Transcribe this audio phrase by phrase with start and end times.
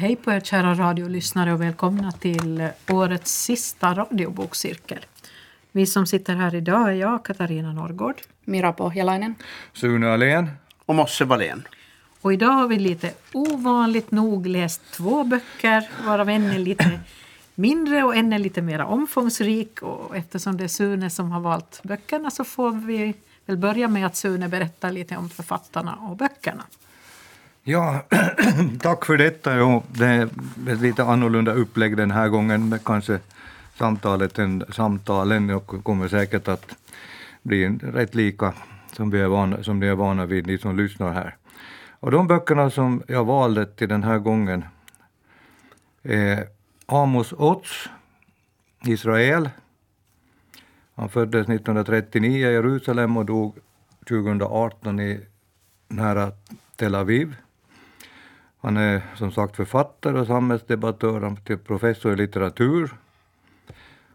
[0.00, 4.98] hej på er kära radiolyssnare och välkomna till årets sista radiobokcirkel.
[5.72, 8.20] Vi som sitter här idag är jag, Katarina Norrgård.
[8.44, 9.34] Mira Pohjalainen.
[9.72, 10.50] Sune Alén.
[10.86, 11.68] Och Mosse Wallén.
[12.20, 17.00] Och idag har vi lite ovanligt nog läst två böcker, varav en är lite
[17.54, 19.82] mindre och en är lite mer omfångsrik.
[19.82, 23.14] Och eftersom det är Sune som har valt böckerna så får vi
[23.46, 26.64] väl börja med att Sune berättar lite om författarna och böckerna.
[27.62, 28.02] Ja,
[28.80, 29.56] tack för detta.
[29.56, 30.28] Jo, det är
[30.68, 32.78] ett lite annorlunda upplägg den här gången.
[32.84, 33.18] Kanske
[33.74, 36.76] samtalet än samtalen och kommer säkert att
[37.42, 38.54] bli rätt lika
[38.92, 41.36] som, vi är vana, som ni är vana vid, ni som lyssnar här.
[42.00, 44.64] Och de böckerna som jag valde till den här gången
[46.02, 46.46] är
[46.86, 47.88] Amos Otz,
[48.84, 49.50] Israel.
[50.94, 53.58] Han föddes 1939 i Jerusalem och dog
[54.08, 55.20] 2018 i
[55.88, 56.32] nära
[56.76, 57.36] Tel Aviv.
[58.60, 62.90] Han är som sagt författare och samhällsdebattör, han är professor i litteratur.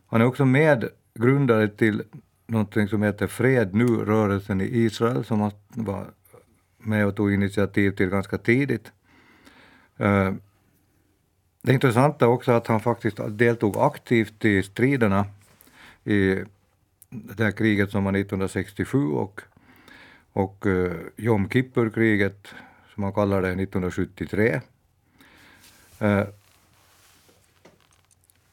[0.07, 2.03] Han är också medgrundare till
[2.47, 6.05] någonting som heter Fred nu-rörelsen i Israel som han var
[6.77, 8.91] med och tog initiativ till ganska tidigt.
[9.97, 10.33] Eh,
[11.61, 15.25] det intressanta också att han faktiskt deltog aktivt i striderna
[16.03, 16.43] i
[17.09, 19.41] det här kriget som var 1967 och,
[20.33, 22.47] och eh, Jom Kippur-kriget
[22.95, 24.61] som man kallar det 1973.
[25.99, 26.23] Eh,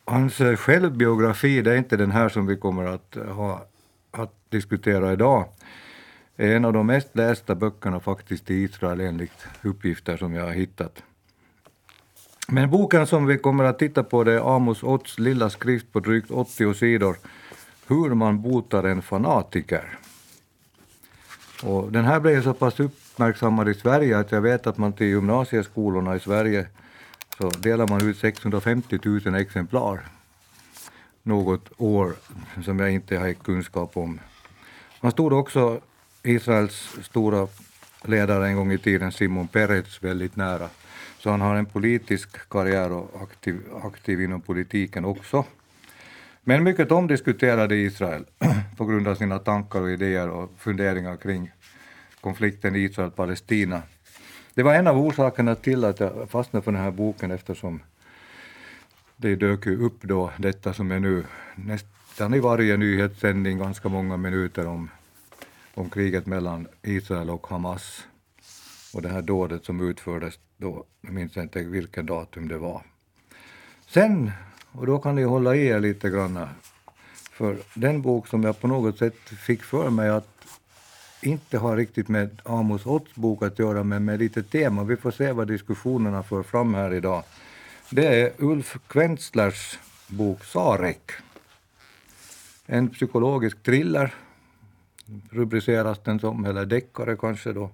[0.04, 3.66] hans eh, självbiografi, det är inte den här som vi kommer att, ha,
[4.10, 5.48] att diskutera idag,
[6.36, 10.52] är en av de mest lästa böckerna faktiskt i Israel enligt uppgifter som jag har
[10.52, 11.02] hittat.
[12.48, 16.00] Men boken som vi kommer att titta på det är Amos Otts lilla skrift på
[16.00, 17.16] drygt 80 sidor,
[17.86, 19.98] Hur man botar en fanatiker.
[21.62, 22.80] Och den här blev så pass
[23.12, 26.66] uppmärksammad i Sverige att jag vet att man till gymnasieskolorna i Sverige
[27.38, 30.00] så delar man ut 650 000 exemplar
[31.22, 32.12] något år
[32.64, 34.20] som jag inte har kunskap om.
[35.00, 35.80] Man stod också
[36.22, 37.48] Israels stora
[38.04, 40.68] ledare en gång i tiden, Simon Peretz, väldigt nära.
[41.18, 45.44] Så han har en politisk karriär och aktiv, aktiv inom politiken också.
[46.44, 48.24] Men mycket omdiskuterad i Israel
[48.76, 51.50] på grund av sina tankar och idéer och funderingar kring
[52.22, 53.82] konflikten Israel-Palestina.
[54.54, 57.80] Det var en av orsakerna till att jag fastnade för den här boken eftersom
[59.16, 61.24] det dök ju upp då detta som är nu
[61.56, 64.90] nästan i varje nyhetssändning ganska många minuter om,
[65.74, 68.06] om kriget mellan Israel och Hamas
[68.94, 72.82] och det här dådet som utfördes då, jag minns inte vilket datum det var.
[73.86, 74.30] Sen,
[74.72, 76.48] och då kan ni hålla i er lite grann,
[77.32, 80.31] för den bok som jag på något sätt fick för mig att
[81.22, 84.84] inte har riktigt med Amos Otts bok att göra, men med lite tema.
[84.84, 87.22] Vi får se vad diskussionerna för fram här idag.
[87.90, 89.78] Det är Ulf Kvenstlers
[90.08, 91.10] bok Sarek.
[92.66, 94.14] En psykologisk thriller
[95.30, 97.70] rubriceras den som, eller deckare kanske då.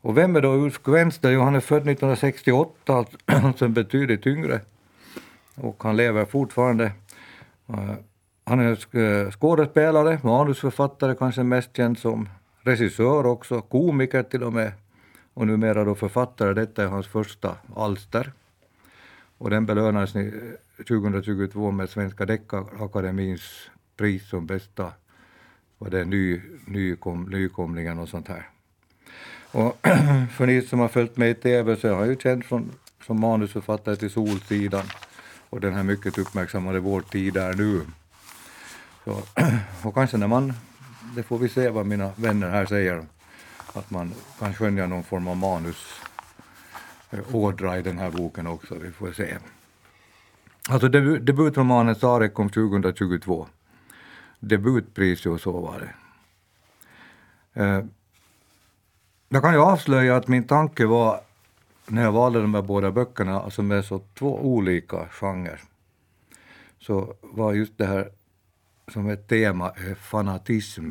[0.00, 1.30] Och vem är då Ulf Kvensler?
[1.30, 4.60] Jo, han är född 1968, alltså, alltså betydligt yngre.
[5.54, 6.92] Och han lever fortfarande.
[8.50, 12.28] Han är skådespelare, manusförfattare kanske mest känd som,
[12.62, 14.72] regissör också, komiker till och med.
[15.34, 18.32] Och numera då författare, detta är hans första alster.
[19.38, 20.12] Och den belönades
[20.88, 24.92] 2022 eh, med Svenska Deckarakademins pris som bästa
[25.78, 28.48] var det ny, nykom, nykomlingen och sånt här.
[29.52, 29.78] Och
[30.32, 32.70] för ni som har följt med i TV så är han ju känd från,
[33.06, 34.84] som manusförfattare till Solsidan
[35.50, 37.80] och den här mycket uppmärksammade Vår tid är nu.
[39.04, 39.12] Så,
[39.88, 40.52] och kanske när man,
[41.16, 43.06] det får vi se vad mina vänner här säger,
[43.72, 45.36] att man kan skönja någon form av
[47.12, 49.38] manusådra eh, i den här boken också, vi får se.
[50.68, 53.46] Alltså debutromanen Sarek kom 2022.
[54.40, 55.94] Debutpris och så var det.
[57.62, 57.84] Eh,
[59.28, 61.20] jag kan ju avslöja att min tanke var,
[61.86, 65.60] när jag valde de här båda böckerna, alltså som är så två olika genrer,
[66.78, 68.10] så var just det här
[68.90, 70.90] som ett tema är fanatism.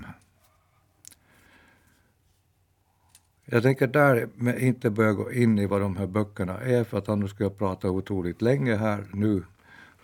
[3.46, 4.30] Jag tänker där
[4.60, 7.58] inte börja gå in i vad de här böckerna är, för att annars skulle jag
[7.58, 9.44] prata otroligt länge här nu.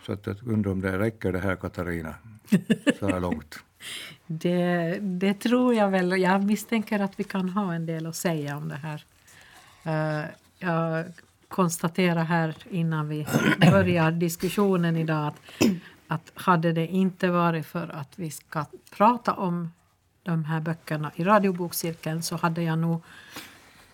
[0.02, 2.14] Så att jag undrar om det räcker det här, Katarina,
[2.98, 3.58] så här långt.
[4.26, 6.20] Det, det, tror jag väl.
[6.20, 9.04] Jag misstänker att vi kan ha en del att säga om det här.
[9.86, 10.26] Uh,
[10.58, 11.04] jag
[11.48, 13.26] konstaterar här innan vi
[13.70, 15.66] börjar diskussionen idag att,
[16.08, 19.72] att hade det inte varit för att vi ska prata om
[20.22, 23.02] de här böckerna i radiobokcirkeln så hade jag nog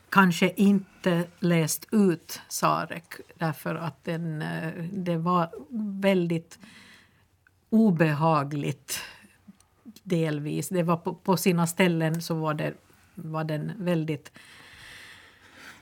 [0.09, 5.51] kanske inte läst ut Sarek därför att den, eh, det var
[6.01, 6.59] väldigt
[7.71, 9.01] obehagligt
[10.03, 10.69] delvis.
[10.69, 12.75] Det var på, på sina ställen så var, det,
[13.15, 14.33] var den väldigt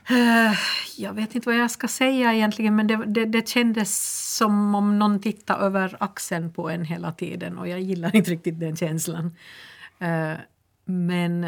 [0.09, 0.53] Eh,
[0.97, 4.99] jag vet inte vad jag ska säga egentligen men det, det, det, kändes som om
[4.99, 9.35] någon tittade över axeln på en hela tiden och jag gillar inte riktigt den känslan.
[9.99, 10.33] Eh,
[10.85, 11.47] men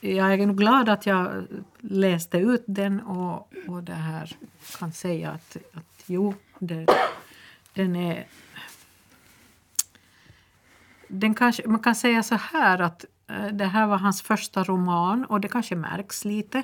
[0.00, 1.46] jag är nog glad att jag
[1.80, 4.36] läste ut den och, och det här
[4.78, 6.86] kan säga att, att jo, det,
[7.74, 8.26] den är...
[11.08, 15.24] Den kanske, man kan säga så här att eh, det här var hans första roman
[15.24, 16.62] och det kanske märks lite.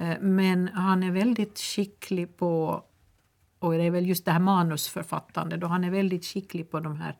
[0.00, 2.82] Uh, men han är väldigt skicklig på,
[3.58, 6.96] och det är väl just det här manusförfattande, då han är väldigt skicklig på de
[6.96, 7.16] här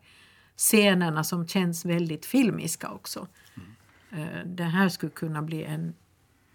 [0.57, 3.27] scenerna som känns väldigt filmiska också.
[4.11, 5.93] Eh, det här skulle kunna bli en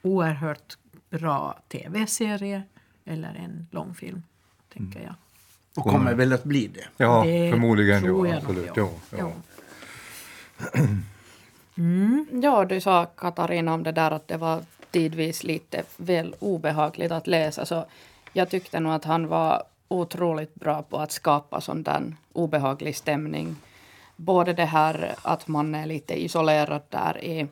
[0.02, 0.78] oerhört
[1.10, 2.62] bra tv-serie
[3.04, 4.22] eller en långfilm,
[4.72, 5.14] tänker jag.
[5.76, 6.84] Och kommer väl att bli det?
[6.96, 8.02] Ja, Det förmodligen.
[8.02, 8.70] tror Ja, jag absolut.
[8.76, 8.90] ja.
[9.10, 9.32] Ja, ja.
[12.42, 14.62] Ja, du sa Katarina om det där att det var
[14.96, 17.66] tidvis lite väl obehagligt att läsa.
[17.66, 17.84] Så
[18.32, 23.56] jag tyckte nog att han var otroligt bra på att skapa sån där obehaglig stämning.
[24.16, 27.46] Både det här att man är lite isolerad där i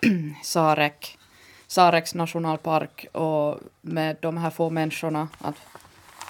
[0.42, 1.18] Sarek,
[1.66, 5.28] Sareks nationalpark och med de här få människorna.
[5.38, 5.56] Att,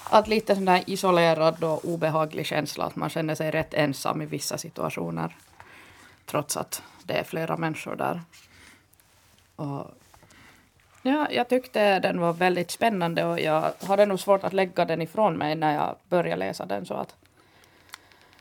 [0.09, 4.25] att lite sån där isolerad och obehaglig känsla att man känner sig rätt ensam i
[4.25, 5.35] vissa situationer.
[6.25, 8.21] Trots att det är flera människor där.
[9.55, 9.91] Och
[11.05, 15.01] ja, jag tyckte den var väldigt spännande och jag hade nog svårt att lägga den
[15.01, 16.85] ifrån mig när jag började läsa den.
[16.85, 17.15] Så att,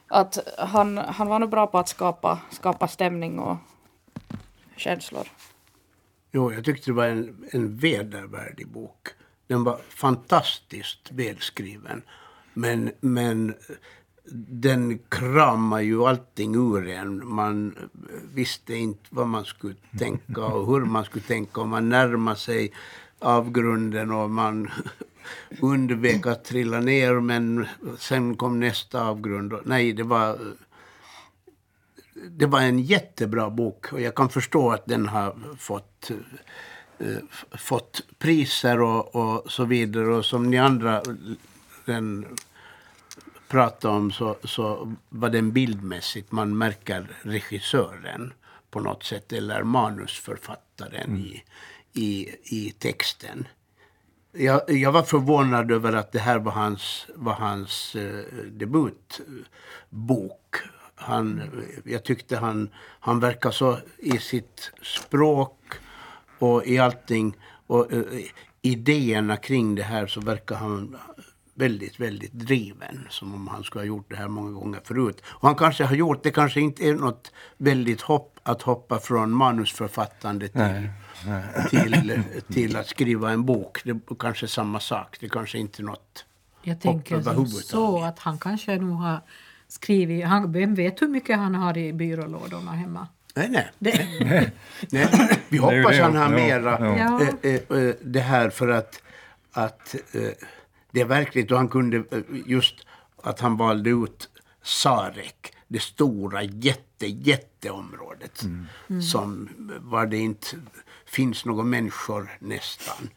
[0.08, 3.56] att han, han var nog bra på att skapa, skapa stämning och
[4.76, 5.28] känslor.
[6.32, 9.08] Jo, jag tyckte det var en, en vedervärdig bok.
[9.46, 12.02] Den var fantastiskt välskriven.
[12.52, 13.55] Men, men
[14.32, 17.29] den kramar ju allting ur en.
[17.29, 17.75] Man
[18.35, 21.61] visste inte vad man skulle tänka och hur man skulle tänka.
[21.61, 22.73] Och man närmade sig
[23.19, 24.71] avgrunden och man
[25.61, 27.21] undvek att trilla ner.
[27.21, 27.67] Men
[27.99, 29.53] sen kom nästa avgrund.
[29.53, 30.38] Och, nej, det var
[32.31, 36.11] det var en jättebra bok och jag kan förstå att den har fått,
[36.99, 37.17] eh,
[37.59, 40.15] fått priser och, och så vidare.
[40.15, 41.03] Och som ni andra
[41.85, 42.27] den
[43.55, 48.33] pratade om så, så var den bildmässigt, man märker regissören
[48.71, 51.45] på något sätt eller manusförfattaren i,
[51.93, 53.49] i, i texten.
[54.33, 60.56] Jag, jag var förvånad över att det här var hans, var hans eh, debutbok.
[60.95, 61.43] Han,
[61.85, 62.71] jag tyckte han,
[63.01, 65.75] han verkar så i sitt språk
[66.39, 67.37] och i allting.
[67.67, 68.03] Och eh,
[68.62, 70.97] idéerna kring det här så verkar han
[71.55, 73.06] väldigt, väldigt driven.
[73.11, 75.23] Som om han skulle ha gjort det här många gånger förut.
[75.27, 79.31] Och han kanske har gjort det, kanske inte är något väldigt hopp att hoppa från
[79.31, 80.91] manusförfattande till, Nej,
[81.27, 81.43] nej.
[81.71, 82.23] till,
[82.55, 83.81] till att skriva en bok.
[83.85, 85.17] Det är kanske samma sak.
[85.21, 86.25] Det kanske inte är något
[86.62, 87.23] Jag tänker
[87.62, 89.21] så att han kanske nog har
[89.69, 93.09] skrivit, han, vem vet hur mycket han har i byrålådorna hemma?
[93.35, 93.70] Nej, nej.
[93.79, 95.08] Det, nej.
[95.49, 97.20] Vi hoppas det, han har mera ja.
[97.43, 99.03] Eh, eh, det här för att,
[99.53, 100.20] att eh,
[100.94, 102.86] det är verkligt och han kunde eh, just
[103.22, 104.29] att han valde ut
[104.63, 108.44] Sarek, det stora jätte, jätteområdet
[109.10, 109.48] som
[109.81, 110.46] var det inte
[111.05, 113.08] finns några människor nästan.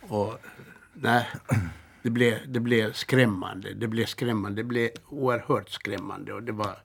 [0.00, 0.38] Och
[0.94, 1.26] nej,
[2.02, 3.74] det blev, det blev skrämmande.
[3.74, 4.62] Det blev skrämmande.
[4.62, 6.82] Det blev oerhört skrämmande och det var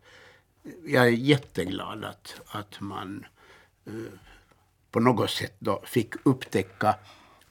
[0.85, 3.25] jag är jätteglad att, att man
[3.85, 3.93] eh,
[4.91, 6.95] på något sätt då fick upptäcka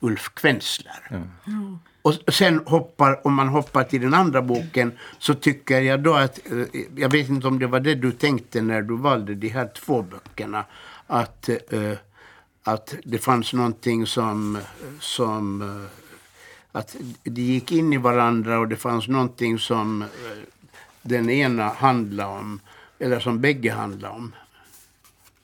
[0.00, 1.28] Ulf Kvensler.
[2.04, 6.38] Och sen hoppar, om man hoppar till den andra boken så tycker jag då att,
[6.46, 9.68] eh, jag vet inte om det var det du tänkte när du valde de här
[9.75, 10.64] två böckerna,
[11.06, 11.92] att, eh,
[12.62, 14.58] att det fanns någonting som,
[15.00, 15.90] som eh,
[16.73, 20.04] att de gick in i varandra och det fanns någonting som
[21.02, 22.61] den ena handlade om,
[22.99, 24.34] eller som bägge handlade om,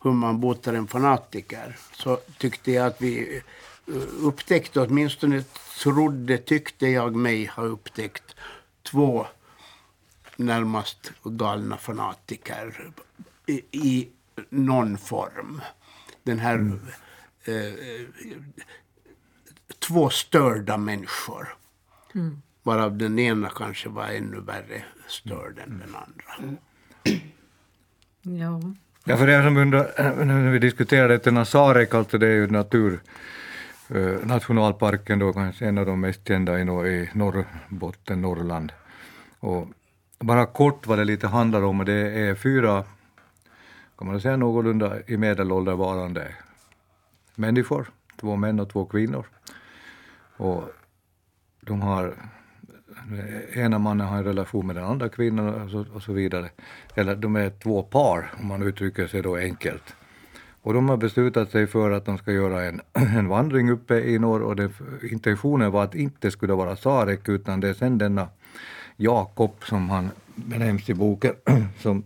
[0.03, 3.43] hur man botar en fanatiker, så tyckte jag att vi
[4.21, 5.45] upptäckte, åtminstone
[5.83, 8.37] trodde, tyckte jag mig ha upptäckt,
[8.83, 9.27] två
[10.37, 12.93] närmast galna fanatiker
[13.47, 14.09] i, i
[14.49, 15.61] någon form.
[16.23, 16.79] Den här
[17.45, 18.07] eh,
[19.79, 21.49] två störda människor.
[22.63, 26.59] Varav den ena kanske var ännu värre störd än den andra.
[28.23, 28.61] ja.
[29.05, 32.93] Ja, för er som undrar, när vi diskuterar detta, Sarek, alltså det är ju natur,
[32.93, 32.99] eh,
[33.95, 36.65] Eh, nationalparken då kanske en av de mest kända i,
[37.13, 38.73] Norrbotten, Norrland.
[39.41, 39.69] Och
[40.19, 42.85] bara kort vad det lite handlar om, det är fyra,
[43.99, 46.35] kan man säga någorlunda i medelålder varande
[47.35, 49.27] människor, två män och två kvinnor.
[50.37, 50.65] Och
[51.61, 52.15] de har,
[53.53, 56.51] ena mannen har en relation med den andra kvinnan och så, och så vidare.
[56.95, 59.95] Eller de är två par, om man uttrycker sig då enkelt.
[60.63, 64.19] Och de har beslutat sig för att de ska göra en, en vandring uppe i
[64.19, 64.71] norr och det,
[65.11, 68.29] intentionen var att inte skulle vara Sarek utan det är sen denna
[68.97, 71.35] Jakob som han benämns i boken
[71.79, 72.05] som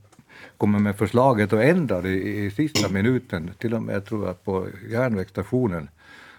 [0.56, 4.44] kommer med förslaget och ändrar i, i sista minuten, till och med jag tror jag
[4.44, 5.88] på järnvägsstationen,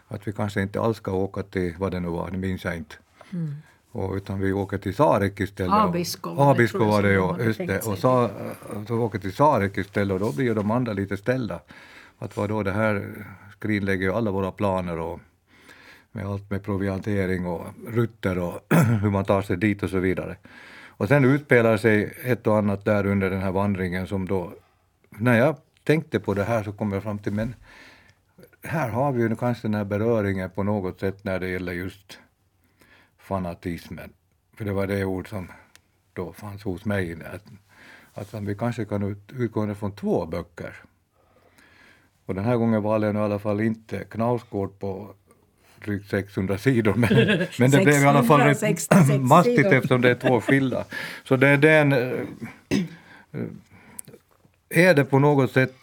[0.07, 2.77] att vi kanske inte alls ska åka till vad det nu var, det minns jag
[2.77, 2.95] inte.
[3.91, 5.73] Och, utan vi åker till Sarek istället.
[5.73, 7.37] Abisko det, Abisko var det, ja.
[7.39, 7.87] Just det.
[7.87, 8.29] Och sa,
[8.87, 11.59] så åker till Sarek istället och då blir de andra lite ställda.
[12.25, 15.19] Att vadå, det här skrinlägger ju alla våra planer och
[16.11, 20.37] med allt med proviantering och rutter och hur man tar sig dit och så vidare.
[20.87, 24.53] Och sen utspelar sig ett och annat där under den här vandringen som då,
[25.09, 27.55] när jag tänkte på det här så kom jag fram till, men
[28.63, 32.19] här har vi ju kanske den här beröringen på något sätt när det gäller just
[33.17, 34.13] fanatismen.
[34.57, 35.51] För det var det ord som
[36.13, 37.17] då fanns hos mig,
[38.13, 40.75] att, att vi kanske kan ut, utgå från två böcker.
[42.25, 45.13] Och den här gången valde jag nu i alla fall inte Knausgård på
[45.85, 47.09] drygt 600 sidor, men,
[47.59, 49.73] men det blev i alla fall rätt 666 mastigt sidor.
[49.73, 50.85] eftersom det är två skilda.
[51.23, 51.93] Så det, det är en...
[51.93, 51.99] eh,
[53.31, 53.45] eh,
[54.69, 55.73] Är det på något sätt,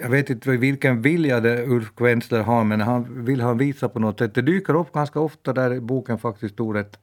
[0.00, 3.98] jag vet inte vilken vilja det Ulf Kvensler har, men han vill han visa på
[3.98, 4.34] något sätt.
[4.34, 6.98] Det dyker upp ganska ofta där i boken faktiskt ordet,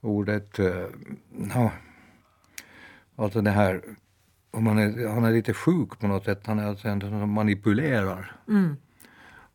[0.00, 0.84] ordet, eh,
[1.54, 1.70] ja,
[3.16, 3.80] alltså det här,
[4.50, 7.30] om man är, han är lite sjuk på något sätt, han är alltså en som
[7.30, 8.36] manipulerar.
[8.48, 8.76] Mm.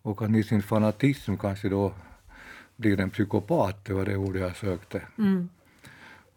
[0.02, 1.94] Och han i sin fanatism kanske då
[2.76, 5.02] blir en psykopat, det var det ordet jag sökte.
[5.18, 5.50] Mm.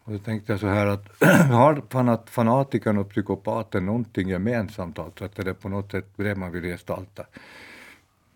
[0.04, 5.24] Och då tänkte jag så här att har fanat, fanatikern och psykopaten någonting gemensamt, alltså
[5.24, 7.26] att det är på något sätt det man vill gestalta.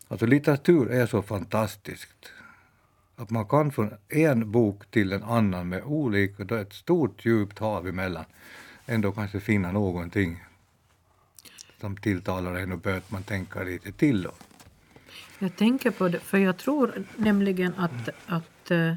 [0.09, 2.33] Alltså litteratur är så fantastiskt.
[3.17, 7.25] Att man kan från en bok till en annan med olika, då är ett stort
[7.25, 8.25] djupt hav emellan,
[8.87, 10.45] ändå kanske finna någonting
[11.81, 14.23] som tilltalar en och bör man tänka lite till.
[14.23, 14.31] Då.
[15.39, 18.95] Jag tänker på det, för jag tror nämligen att, att eh,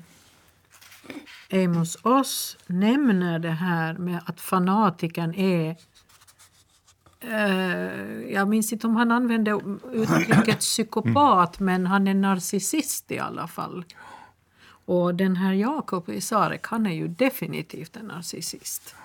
[1.51, 5.75] Amos Oz nämner det här med att fanatiken är
[7.19, 9.59] eh, jag minns inte om han använde
[9.93, 13.85] uttrycket psykopat, men han är narcissist i alla fall.
[14.87, 18.95] Och den här Jakob Isarek, han är ju definitivt en narcissist.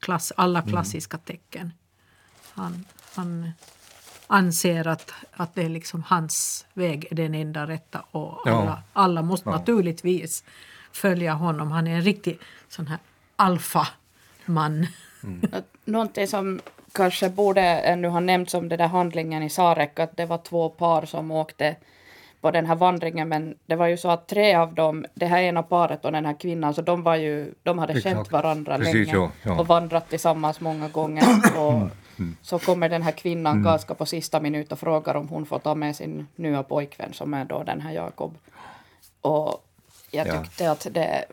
[0.00, 1.72] Klass, alla klassiska tecken.
[2.54, 2.84] Han,
[3.14, 3.52] han
[4.26, 8.62] anser att, att det är liksom hans väg är den enda rätta och Ja.
[8.62, 9.56] alla, alla måste Ja.
[9.56, 10.44] naturligtvis
[10.92, 11.70] följa honom.
[11.72, 12.98] Han är en riktig sån här
[13.36, 14.86] alfaman.
[15.52, 16.60] Att Någonting som
[16.92, 20.68] kanske borde ännu ha nämnts om den där handlingen i Sarek, att det var två
[20.68, 21.76] par som åkte
[22.42, 25.42] på den här vandringen, men det var ju så att tre av dem, det här
[25.42, 28.16] ena paret och den här kvinnan, så de var ju, de hade Exakt.
[28.16, 29.60] känt varandra Precis, länge ja, ja.
[29.60, 31.24] och vandrat tillsammans många gånger.
[31.58, 31.88] Och
[32.42, 35.74] så kommer den här kvinnan ganska på sista minuten och frågar om hon får ta
[35.74, 38.34] med sin nya pojkvän som är då den här Jakob.
[39.20, 39.64] Och
[40.10, 40.42] jag Ja.
[40.42, 41.24] tyckte att det,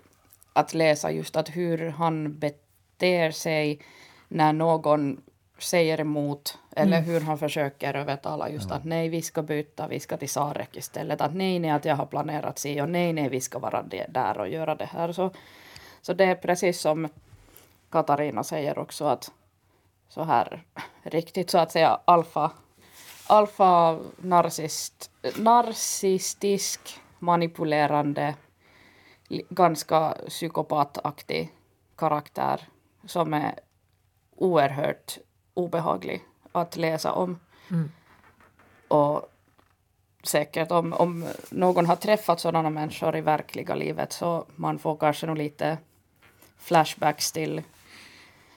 [0.54, 3.80] att läsa just att hur han beter sig
[4.28, 5.22] när någon
[5.60, 10.18] säger emot eller hur han försöker övertala just att nej, vi ska byta, vi ska
[10.18, 11.22] till Sarek istället.
[11.22, 14.06] Att nej, nej, att jag har planerat sig och nej, nej, vi ska vara det,
[14.10, 15.12] där och göra det här.
[15.12, 15.32] Så,
[16.02, 17.10] så det är precis som
[17.90, 19.32] Katarina säger också att
[20.10, 20.64] så här
[21.04, 22.52] riktigt så att säga alfa,
[23.28, 28.36] alfa narcissist, narcissistisk, manipulerande,
[29.50, 31.52] ganska psykopataktig
[31.96, 32.62] karaktär
[33.06, 33.60] som är
[34.36, 35.18] oerhört
[35.54, 37.40] obehaglig att läsa om.
[38.88, 39.32] Och
[40.24, 45.28] säkert om, om någon har träffat sådana människor i verkliga livet så man får kanske
[45.28, 45.78] nog lite
[46.58, 47.62] flashbacks till,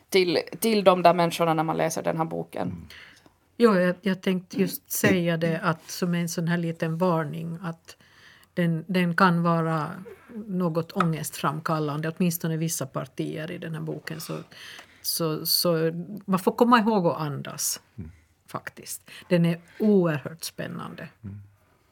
[0.08, 2.88] till, till de där människorna när man läser den här boken.
[3.56, 7.96] Jo, jag, jag tänkte just säga det att som en sån här liten varning att
[8.54, 9.90] den, den kan vara
[10.46, 14.20] något ångestframkallande, åtminstone vissa partier i den här boken.
[14.20, 14.38] Så,
[15.02, 15.92] så, så
[16.24, 17.80] man får komma ihåg att andas,
[18.48, 19.10] faktiskt.
[19.28, 21.08] Den är oerhört spännande.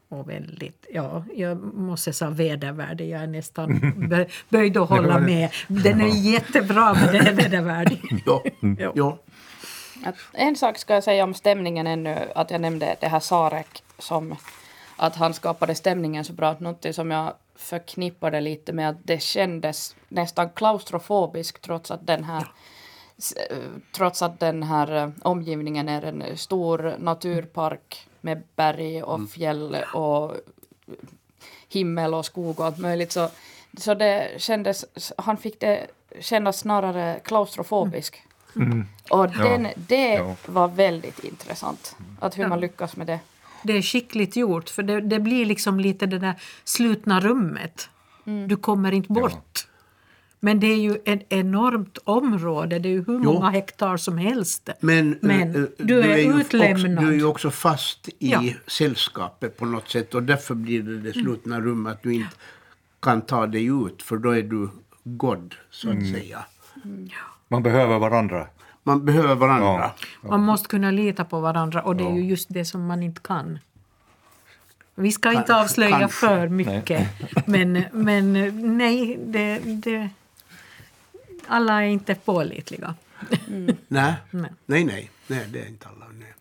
[0.09, 3.09] Och väldigt, ja, jag måste säga vedervärdig.
[3.11, 5.51] Jag är nästan bö- böjd att hålla med.
[5.69, 8.01] Den är jättebra, men den är vedervärdig.
[8.27, 8.43] Ja,
[8.79, 8.93] Ja.
[8.95, 9.19] ja.
[10.05, 13.83] Att en sak ska jag säga om stämningen ännu, att jag nämnde det här Sarek
[13.99, 14.37] som
[14.97, 16.57] att han skapade stämningen så bra.
[16.59, 22.41] Någonting som jag förknippade lite med att det kändes nästan klaustrofobiskt trots att den här
[22.41, 22.47] eh,
[23.93, 30.37] Trots att den här eh, omgivningen är en stor naturpark med berg och fjäll och
[31.69, 33.29] himmel och skog och allt möjligt så,
[33.79, 34.85] så det kändes,
[35.19, 35.87] han fick det
[36.21, 38.23] kännas snarare klaustrofobisk.
[39.11, 40.37] Och den, det Ja.
[40.47, 43.21] var väldigt intressant, att hur man lyckas med det.
[43.63, 47.89] Det är skickligt gjort för det, det blir liksom lite det där slutna rummet.
[48.49, 49.67] Du kommer inte bort.
[50.43, 53.33] Men det är ju ett enormt område, det är ju hur Jo.
[53.33, 54.69] många hektar som helst.
[54.81, 56.95] Men, Men eh, du är ju utlämnad.
[56.99, 58.39] Också, du är ju också fast i Ja.
[58.41, 58.55] Mm.
[58.67, 62.37] sällskapet på något sätt och därför blir det det slutna rummet att du inte
[63.01, 64.69] kan ta dig ut för då är du
[65.05, 66.13] god så att Mm.
[66.13, 66.45] säga.
[67.49, 68.47] Man behöver varandra.
[68.83, 69.91] Man behöver varandra.
[70.23, 70.29] Ja.
[70.29, 73.21] Man måste kunna lita på varandra och det är ju just det som man inte
[73.21, 73.59] kan.
[74.95, 76.27] Vi ska inte avslöja kanske.
[76.27, 77.09] för mycket.
[77.47, 78.33] Men, men
[78.79, 80.09] nej, det, det,
[81.51, 82.95] alla är inte pålitliga.
[83.47, 83.77] Nej.
[83.89, 84.51] Nej.
[84.67, 86.07] nej, nej, nej, det är inte alla.
[86.19, 86.35] Nej.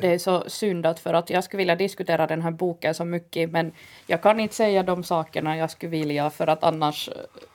[0.00, 3.04] Det är så synd att för att jag skulle vilja diskutera den här boken så
[3.04, 3.72] mycket men
[4.06, 7.14] jag kan inte säga de sakerna jag skulle vilja för att annars eh,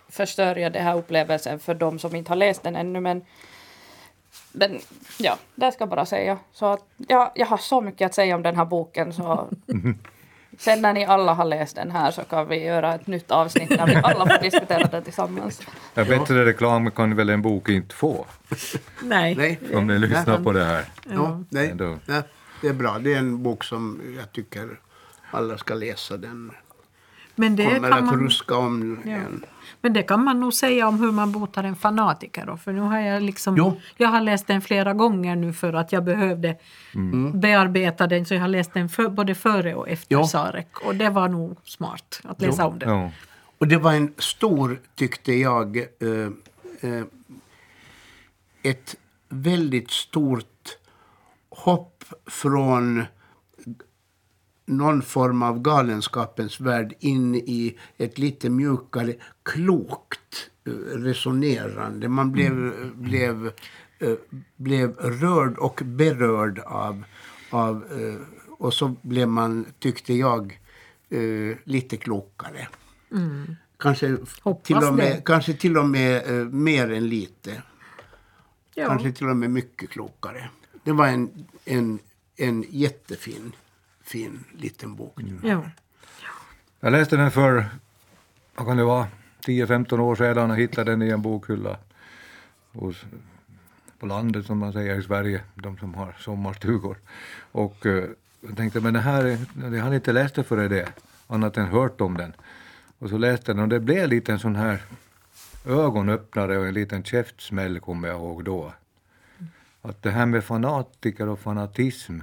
[0.10, 3.25] förstör jag den här upplevelsen för de som inte har läst den ännu men
[4.51, 4.80] den,
[5.20, 6.38] ja, det ska jag bara säga.
[6.54, 9.48] Så att, ja, jag har så mycket att säga om den här boken så
[10.58, 13.70] sen när ni alla har läst den här så kan vi göra ett nytt avsnitt
[13.70, 15.62] när vi alla får diskutera den tillsammans.
[15.94, 18.26] Ja, bättre reklam kan väl en bok inte få,
[19.02, 19.36] Nej.
[19.36, 19.60] nej.
[19.74, 20.86] om ni lyssnar på det här.
[21.14, 21.74] Ja, nej,
[22.06, 22.22] nej,
[22.62, 23.00] det är bra.
[23.00, 24.80] Det är en bok som jag tycker
[25.32, 26.18] alla ska läsa.
[26.18, 26.52] Den
[27.36, 29.12] Men det, kommer kan att man, ruska om Ja.
[29.12, 29.46] en.
[29.82, 32.46] Men det kan man nog säga om hur man botar en fanatiker.
[32.46, 33.80] Då, för nu har jag liksom, Jo.
[33.98, 36.58] jag har läst den flera gånger nu för att jag behövde
[37.34, 38.26] bearbeta den.
[38.26, 40.24] Så jag har läst den för, både före och efter Jo.
[40.24, 40.78] Sarek.
[40.86, 42.90] Och det var nog smart att läsa om den.
[42.90, 43.12] Ja.
[43.58, 47.04] Och det var en stor, tyckte jag, eh, eh,
[48.63, 48.96] ett
[49.30, 50.78] väldigt stort
[51.50, 53.06] hopp från
[54.67, 62.10] någon form av galenskapens värld in i ett lite mjukare, klokt eh, resonerande.
[62.10, 63.51] Man blev, blev,
[63.99, 64.13] eh,
[64.56, 67.03] blev rörd och berörd av,
[67.49, 68.21] av eh,
[68.58, 70.60] och så blev man, tyckte jag,
[71.63, 72.67] lite klokare.
[73.80, 75.21] Kanske, Hoppas till och med, det.
[75.25, 77.62] kanske till och med mer än lite.
[78.75, 78.88] Ja.
[78.88, 80.49] Kanske till och med mycket klokare.
[80.84, 81.99] Det var en, en,
[82.36, 83.51] en jättefin
[84.08, 85.20] fin liten bok.
[85.43, 85.62] Ja.
[86.80, 87.65] Jag läste den för,
[88.56, 89.08] vad kan det vara,
[89.46, 91.78] 10-15 år sedan och hittade den i en bokhylla
[92.72, 93.06] hos,
[94.00, 96.98] på landet som man säger i Sverige, de som har sommarstugor.
[97.52, 98.04] Och eh,
[98.41, 100.89] jag tänkte, men det här, är- jag hade inte läst det före det,
[101.28, 102.34] annat än hört om den.
[103.00, 104.82] Och så läste den och det blev lite en sån här
[105.65, 108.74] ögonöppnare och en liten käftsmäll kommer jag ihåg då.
[109.82, 112.20] Att det här med fanatiker och fanatism,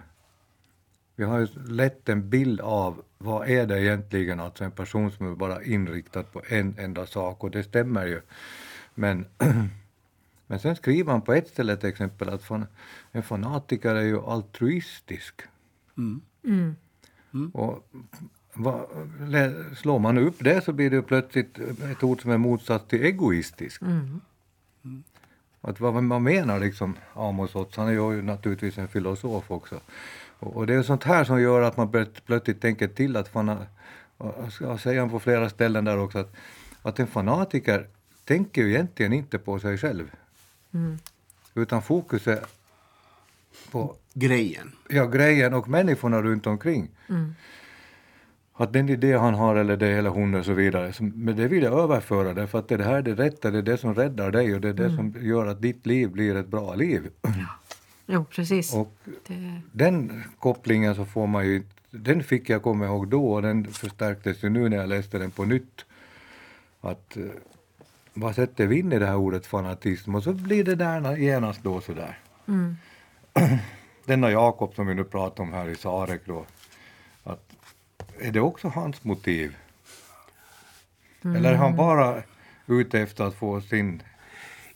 [1.17, 5.33] vi har ju lätt en bild av vad är det egentligen, alltså en person som
[5.33, 8.21] är bara inriktad på en enda sak och det stämmer ju.
[8.95, 9.27] Men,
[10.47, 12.67] men sen skriver han på ett ställe till exempel att fan,
[13.13, 15.43] en fanatiker är ju altruistisk.
[15.97, 16.77] Mm.
[17.53, 17.89] Och
[18.53, 18.87] vad,
[19.21, 23.03] lä- slår man upp det så blir det plötsligt ett ord som är motsats till
[23.05, 23.83] egoistisk.
[23.83, 24.21] Mm.
[25.61, 29.81] Att vad man menar liksom, Amos Oz, han är ju naturligtvis en filosof också.
[30.39, 33.29] Och, och det är sånt här som gör att man plöt- plötsligt tänker till att
[33.29, 33.57] fan,
[34.61, 36.35] jag säger han på flera ställen där också, att,
[36.83, 37.87] att en fanatiker
[38.25, 40.11] tänker ju egentligen inte på sig själv.
[41.55, 42.41] Utan fokus är
[43.71, 44.73] på Grejen.
[44.89, 46.89] ja, grejen och människorna runt omkring.
[48.57, 51.49] Att den idé han har eller det eller hon och så vidare, som, men det
[51.49, 54.31] vill jag överföra därför att det här är det rätta, det är det som räddar
[54.31, 57.11] dig och det är det som gör att ditt liv blir ett bra liv.
[58.07, 58.75] Jo, precis.
[58.75, 58.93] Och
[59.27, 63.73] Det, den kopplingen så får man ju den fick jag komma ihåg då och den
[63.73, 65.85] förstärktes ju nu när jag läste den på nytt.
[66.81, 67.25] Att eh,
[68.15, 71.63] vad sätter vi in i det här ordet fanatism och så blir det där genast
[71.63, 72.19] då sådär.
[72.47, 72.77] mm.
[74.05, 76.47] Denna Jakob som vi nu pratar om här i Sarek då,
[77.25, 77.53] att
[78.21, 79.57] är det också hans motiv?
[81.23, 82.23] Eller är han bara
[82.67, 84.03] ute efter att få sin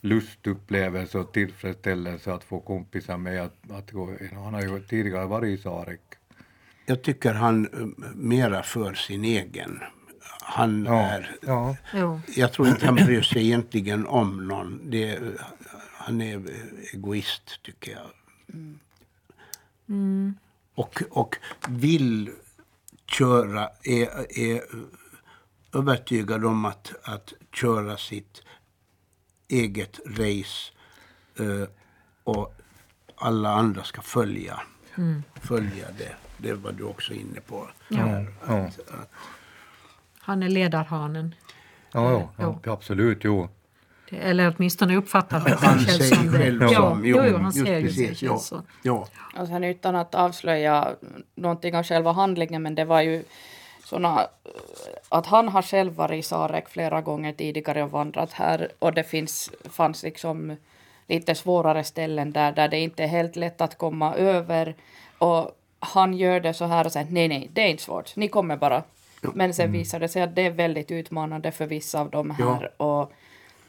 [0.01, 4.17] lustupplevelse och tillfredsställelse att få kompisar med att, att gå?
[4.33, 6.01] Han har ju tidigare varit i Sarek.
[6.85, 9.79] Jag tycker han eh, mera för sin egen.
[10.41, 11.35] Han Ja, är...
[11.41, 11.75] ja.
[12.35, 14.89] Jag tror inte han bryr sig egentligen om någon.
[14.89, 15.19] Det,
[15.93, 16.43] han är
[16.93, 18.09] egoist, tycker jag.
[20.75, 21.35] Och, och
[21.67, 22.31] vill
[23.05, 24.61] köra, är, är
[25.73, 28.41] övertygad om att, att köra sitt
[29.49, 30.71] eget race
[31.39, 31.69] eh,
[32.23, 32.53] och
[33.15, 34.59] alla andra ska följa,
[35.41, 36.15] följa det.
[36.37, 37.67] Det var du också inne på.
[37.89, 38.53] här, Ja.
[38.57, 39.09] Att, att,
[40.19, 41.35] Han är ledarhanen.
[41.91, 42.71] Ja, ja, ja, Jo.
[42.73, 43.49] absolut, jo.
[44.11, 46.37] Eller åtminstone uppfattar han han sig säger som det.
[46.37, 47.05] själv Jo, som...
[47.05, 48.37] jo, jo, han ser ju sig precis, själv ja.
[48.37, 48.61] så.
[48.83, 49.07] Ja.
[49.37, 50.95] Och sen utan att avslöja
[51.35, 53.23] någonting av själva handlingen, men det var ju
[53.89, 54.27] såna,
[55.09, 58.71] att han har själv varit i Sarek flera gånger tidigare och vandrat här.
[58.79, 60.55] Och det finns, fanns liksom
[61.07, 64.75] lite svårare ställen där, där det inte är helt lätt att komma över.
[65.17, 68.27] Och han gör det så här och säger nej, nej, det är inte svårt, ni
[68.27, 68.83] kommer bara.
[69.21, 72.81] Men sen visar det sig att det är väldigt utmanande för vissa av de här.
[72.81, 73.11] Och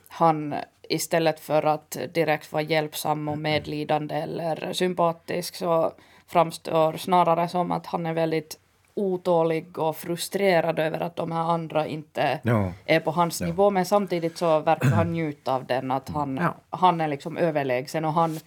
[0.09, 0.55] han
[0.89, 5.93] istället för att direkt vara hjälpsam och medlidande eller sympatisk så
[6.27, 8.60] framstår snarare som att han är väldigt
[8.95, 12.73] otålig och frustrerad över att de här andra inte Ja.
[12.87, 13.71] är på hans nivå.
[13.71, 16.55] Men samtidigt så verkar han njuta av den att han, Ja.
[16.79, 18.05] han är liksom överlägsen.
[18.05, 18.41] Och han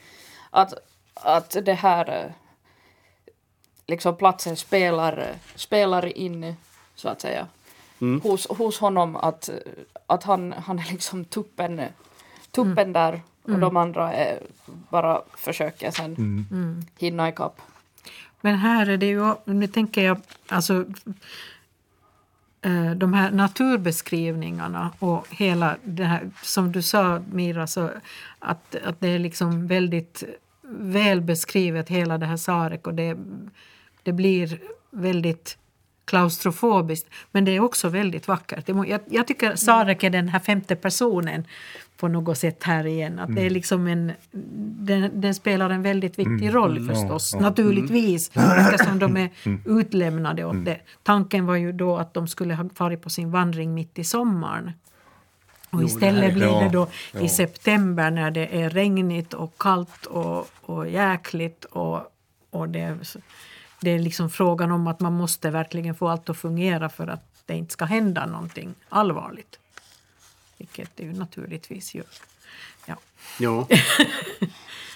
[0.50, 0.74] att,
[1.14, 2.34] att det här
[3.88, 6.56] liksom platsen spelar, spelar in
[6.96, 7.48] så att säga.
[8.24, 9.50] Hos, hos honom att,
[10.08, 11.82] att han, han är liksom tuppen,
[12.52, 13.22] tuppen där.
[13.44, 14.40] Och de andra är,
[14.90, 17.62] bara försöker sen hinna ikapp.
[18.46, 20.86] Men här är det ju, nu tänker jag, alltså
[22.62, 27.90] eh, de här naturbeskrivningarna och hela det här, som du sa Mira, så
[28.40, 30.24] att, att det är liksom väldigt
[30.68, 33.18] väl beskrivet hela det här Sarek och det,
[34.04, 34.60] det blir
[34.92, 35.58] väldigt
[36.06, 37.10] klaustrofobiskt.
[37.32, 38.66] Men det är också väldigt vackert.
[38.66, 41.46] Det Jag, jag tycker Sarek är den här femte personen
[41.98, 43.20] på något sätt här igen.
[43.20, 47.40] Att det är liksom en, den, den spelar en väldigt viktig roll förstås, ja.
[47.40, 49.30] naturligtvis, eftersom de är
[49.66, 50.80] utlämnade åt det.
[51.04, 54.72] Tanken var ju då att de skulle ha farit på sin vandring mitt i sommaren.
[55.70, 57.20] Och istället blir det då ja.
[57.20, 62.02] i september när det är regnigt och kallt och, och jäkligt och,
[62.50, 62.98] och det, är,
[63.84, 67.26] det är liksom frågan om att man måste verkligen få allt att fungera för att
[67.46, 69.60] det inte ska hända någonting allvarligt.
[70.58, 72.06] Vilket det ju naturligtvis gör.
[72.86, 72.96] Ja.
[73.40, 73.68] Ja.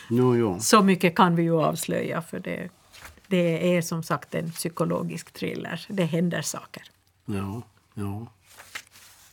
[0.10, 0.60] Jo, jo.
[0.60, 2.69] Så mycket kan vi ju avslöja för det,
[3.28, 5.86] det är som sagt en psykologisk thriller.
[5.89, 6.84] Det händer saker.
[7.26, 7.62] Ja,
[7.93, 8.28] ja.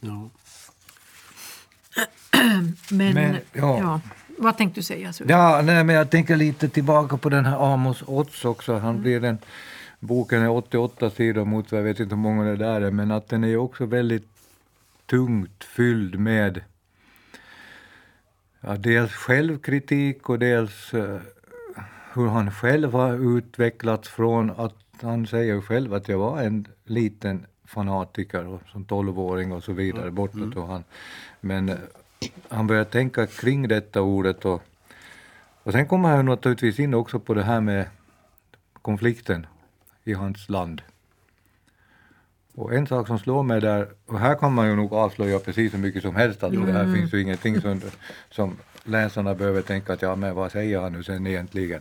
[0.00, 0.30] Ja.
[2.90, 3.78] Men, Men, ja.
[3.78, 4.00] ja.
[4.38, 5.12] Vad tänkte du säga?
[5.12, 5.26] Sue?
[5.28, 8.78] Ja, nej, men jag tänker lite tillbaka på den här Amos Otts också.
[8.78, 9.38] Han blir den,
[9.98, 13.28] boken är 88 sidor mot, jag vet inte hur många det där är, men att
[13.28, 14.28] den är också väldigt
[15.06, 16.60] tungt fylld med
[18.60, 21.18] ja, dels självkritik och dels eh,
[22.12, 27.46] hur han själv har utvecklats från att han säger själv att jag var en liten
[27.64, 30.56] fanatiker och som tolvåring och så vidare bortåt.
[30.56, 30.84] Och han,
[31.40, 31.76] men eh,
[32.48, 34.62] han börjar tänka kring detta ordet och,
[35.62, 37.86] och sen kommer han naturligtvis in också på det här med
[38.82, 39.46] konflikten
[40.04, 40.82] i hans land.
[42.54, 45.72] Och en sak som slår mig där, och här kan man ju nog avslöja precis
[45.72, 47.80] så mycket som helst, alltså det här finns ju ingenting som,
[48.30, 51.80] som läsarna behöver tänka att ja men vad säger han nu sen egentligen?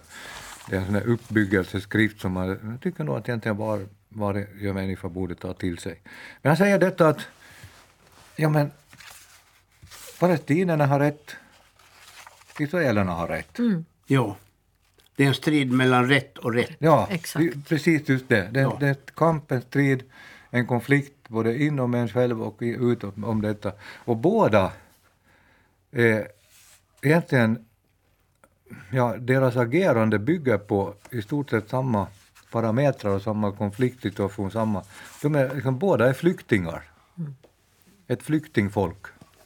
[0.70, 4.74] Det är en sån här uppbyggelseskrift som man, jag tycker nog att egentligen var, varje
[4.74, 6.02] människa borde ta till sig.
[6.42, 7.20] Men han säger detta att,
[8.36, 8.72] ja men
[10.28, 11.36] palestinierna har rätt,
[12.60, 13.58] israelerna har rätt.
[14.08, 14.36] Jo.
[15.16, 16.76] Det är en strid mellan rätt och rätt.
[16.80, 17.46] Ja, Exakt.
[17.46, 18.50] det- precis just det.
[18.52, 18.78] Det, Ja.
[18.80, 20.04] det är ett kamp, en strid,
[20.50, 23.72] en konflikt både inom en själv och utom om detta.
[24.06, 24.72] Och båda
[25.92, 26.28] är
[27.02, 27.66] egentligen,
[28.92, 32.08] ja, deras agerande bygger på i stort sett samma
[32.52, 34.52] parametrar och samma konfliktsituation.
[34.52, 34.84] Samma,
[35.22, 36.84] de är, liksom, båda är flyktingar.
[38.08, 39.06] Ett flyktingfolk.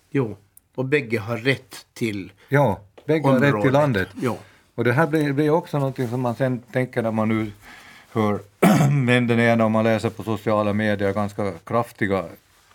[0.10, 0.38] Jo.
[0.78, 3.74] Och bägge har rätt till Ja, bägge har rätt till området.
[3.74, 4.08] landet.
[4.16, 4.38] Jo.
[4.76, 7.52] Och det här blir, blir också någonting som man sen tänker när man nu
[8.12, 8.40] hör
[8.92, 12.26] men den ena om man läser på sociala medier ganska kraftiga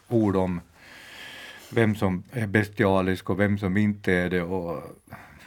[0.08, 0.60] ord om
[1.70, 4.82] vem som är bestialisk och vem som inte är det och,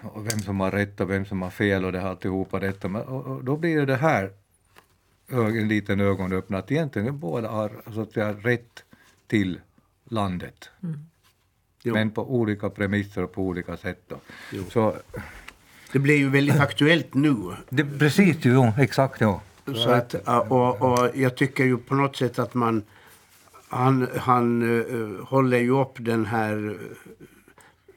[0.02, 2.88] och vem som har rätt och vem som har fel och det här alltihopa detta.
[2.88, 4.32] Men, och, och då blir det här
[5.32, 8.84] en liten ögonöppnare att egentligen båda har så att säga, rätt
[9.28, 9.60] till
[10.10, 10.70] landet.
[11.86, 11.94] Jo.
[11.94, 14.04] Men på olika premisser och på olika sätt.
[14.08, 14.16] Då.
[14.52, 14.64] Jo.
[14.70, 14.96] Så
[15.92, 17.36] Det blir ju väldigt aktuellt nu.
[17.70, 19.22] det, precis, jo, exakt.
[19.22, 19.42] Ja.
[19.76, 20.14] Så att,
[20.50, 22.84] och, och jag tycker ju på något sätt att man...
[23.70, 27.26] Han, han eh, håller ju upp den här eh,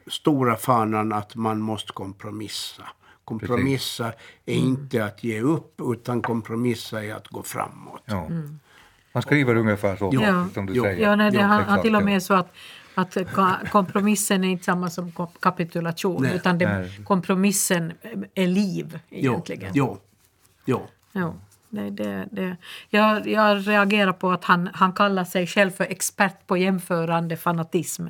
[0.07, 2.83] stora fanan att man måste kompromissa.
[3.25, 4.13] Kompromissa
[4.47, 8.03] är inte att ge upp utan kompromissa är att gå framåt.
[8.05, 8.29] Ja.
[9.13, 10.49] Han skriver ungefär så, Ja.
[10.55, 10.83] som du Jo.
[10.83, 11.03] säger.
[11.03, 12.05] Ja, nej, det, Jo, han, han till och ja.
[12.05, 12.53] med så att,
[13.01, 13.17] att
[13.71, 16.37] kompromissen är inte samma som kapitulation Nej.
[16.37, 17.93] utan det, kompromissen
[18.35, 19.73] är liv egentligen.
[19.75, 19.99] jo,
[20.65, 20.87] jo.
[21.13, 21.35] Ja,
[21.71, 22.57] det, det, det.
[22.91, 28.07] Jag, jag reagerar på att han, han kallar sig själv för expert på jämförande fanatism.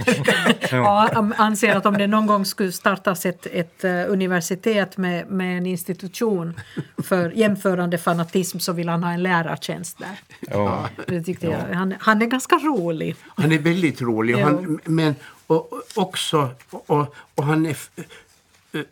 [0.70, 5.30] ja, han anser att om det någon gång skulle startas ett, ett eh, universitet med,
[5.30, 6.60] med en institution
[7.02, 10.20] för jämförande fanatism så vill han ha en lärartjänst där.
[10.40, 10.88] Ja.
[11.06, 11.74] Det tyckte jag.
[11.74, 13.16] Han, han är ganska rolig.
[13.36, 14.34] Han är väldigt rolig.
[14.34, 14.46] Och Ja.
[14.46, 15.14] han, men
[15.46, 17.76] och, och också, och, och han är...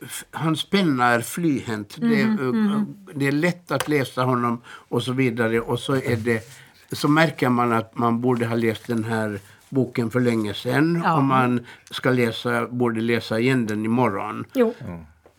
[0.03, 1.97] f- Hans penna är flyhänt.
[2.01, 5.61] Det, är, Mhm, det är lätt att läsa honom och så vidare.
[5.61, 6.49] Och så, är det,
[6.93, 11.01] så märker man att man borde ha läst den här boken för länge sedan.
[11.05, 11.15] Ja.
[11.17, 14.45] Och man ska läsa, borde läsa igen den imorgon.
[14.55, 14.75] Jo,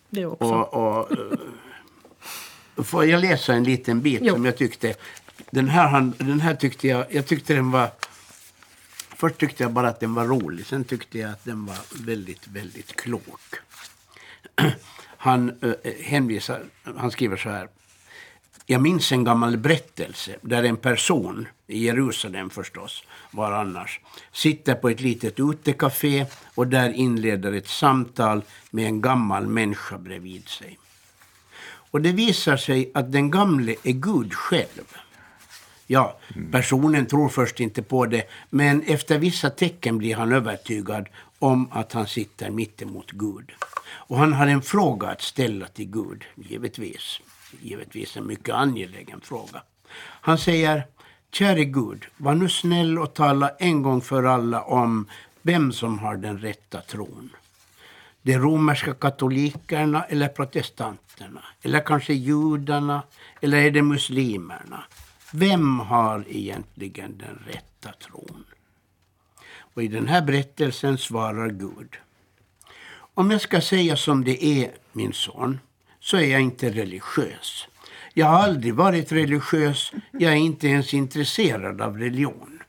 [0.10, 0.46] det också.
[0.46, 4.34] Och, och, eh, får jag läsa en liten bit Jo.
[4.34, 4.94] som jag tyckte...
[5.52, 7.06] Den här, den här tyckte jag...
[7.10, 7.90] Jag tyckte den var...
[9.16, 10.66] Först tyckte jag bara att den var rolig.
[10.66, 13.40] Sen tyckte jag att den var väldigt, väldigt klok.
[15.18, 16.64] Han eh, hänvisar...
[16.98, 17.68] Han skriver så här.
[18.66, 24.00] Jag minns en gammal berättelse där en person, i Jerusalem förstås, var annars,
[24.32, 30.48] sitter på ett litet utekafé och där inleder ett samtal med en gammal människa bredvid
[30.48, 30.80] sig.
[31.92, 34.98] Och det visar sig att den gamle är Gud själv.
[35.88, 36.20] Ja,
[36.52, 41.08] personen tror först inte på det, men efter vissa tecken blir han övertygad
[41.42, 43.52] om att han sitter mittemot Gud.
[43.92, 47.20] Och han har en fråga att ställa till Gud, givetvis.
[47.62, 49.62] Givetvis en mycket angelägen fråga.
[49.98, 50.88] Han säger,
[51.32, 55.08] käre Gud, var nu snäll och tala en gång för alla om
[55.42, 57.30] vem som har den rätta tron.
[58.22, 61.42] De romerska katolikerna eller protestanterna?
[61.62, 63.04] Eller kanske judarna?
[63.42, 64.84] Eller är det muslimerna?
[65.34, 68.46] Vem har egentligen den rätta tron?
[69.74, 71.98] Och i den här berättelsen svarar Gud.
[73.14, 75.60] Om jag ska säga som det är, min son,
[76.00, 77.68] så är jag inte religiös.
[78.14, 79.92] Jag har aldrig varit religiös.
[80.12, 82.60] Jag är inte ens intresserad av religion.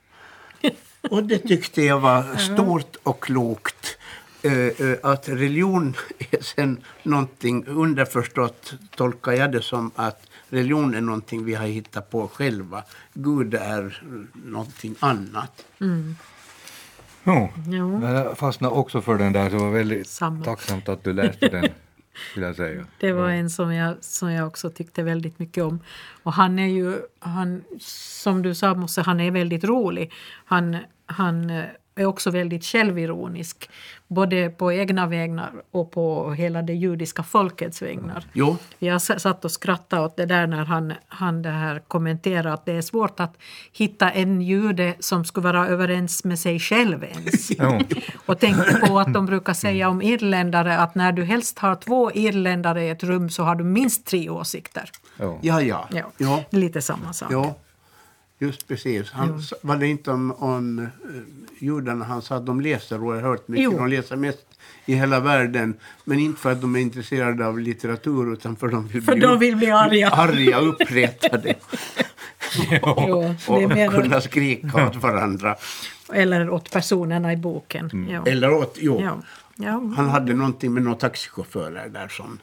[1.09, 3.97] Och det tyckte jag var stort och klokt.
[4.41, 5.95] Eh, eh, att religion
[6.31, 12.11] är sen någonting underförstått tolkar jag det som att religion är någonting vi har hittat
[12.11, 12.83] på själva.
[13.13, 15.65] Gud är någonting annat.
[17.23, 17.49] Jo.
[17.67, 17.99] Jo.
[17.99, 20.43] Men jag fastnade också för den där, så det var väldigt Samma.
[20.43, 21.61] tacksamt att du läste den,
[22.35, 22.85] vill jag säga.
[22.99, 25.79] Det var en som jag, som jag också tyckte väldigt mycket om.
[26.23, 30.11] Och han är ju, han, som du sa Mosse, han är väldigt rolig.
[30.45, 33.69] Han, han eh, är också väldigt självironisk.
[34.07, 38.25] Både på egna vägnar och på hela det judiska folkets vägnar.
[38.33, 42.65] Jo, Jag satt och skrattade åt det där när han, han det här kommenterade att
[42.65, 43.37] det är svårt att
[43.71, 47.51] hitta en jude som skulle vara överens med sig själv ens.
[47.59, 47.79] Jo.
[48.25, 52.11] Och tänkte på att de brukar säga om irländare att när du helst har två
[52.11, 54.89] irländare i ett rum så har du minst tre åsikter.
[55.19, 55.39] Jo.
[55.41, 55.87] ja, ja.
[55.91, 56.43] Ja, ja.
[56.49, 57.31] Lite samma sak.
[57.31, 57.55] ja.
[58.45, 59.11] Just precis.
[59.11, 60.87] Han, s- Var det inte om, om uh,
[61.59, 63.63] judarna han sa att de läser oerhört mycket.
[63.63, 63.77] Jo.
[63.77, 64.45] De läser mest
[64.85, 65.73] i hela världen.
[66.05, 69.11] Men inte för att de är intresserade av litteratur utan för att de vill För
[69.15, 70.09] bli, de vill bli arga.
[70.09, 71.53] arga uppretade.
[73.07, 75.55] Jo, och menar- kunna skrika åt varandra.
[76.13, 78.07] Eller åt personerna i boken.
[78.11, 78.23] Ja.
[78.31, 79.01] Eller åt, jo.
[79.01, 79.17] Ja.
[79.55, 79.71] Ja.
[79.97, 82.39] Han hade någonting med några taxichaufförer där som,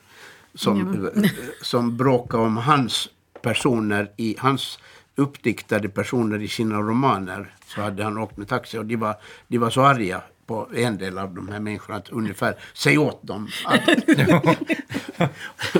[0.54, 1.30] som, eh,
[1.62, 3.08] som bråkade om hans
[3.42, 4.78] personer i hans
[5.20, 7.54] uppdiktade personer i sina romaner.
[7.66, 9.16] Så hade han åkt med taxi och de var,
[9.48, 13.26] de var så arga på en del av de här människorna att ungefär säg åt
[13.26, 13.80] dem att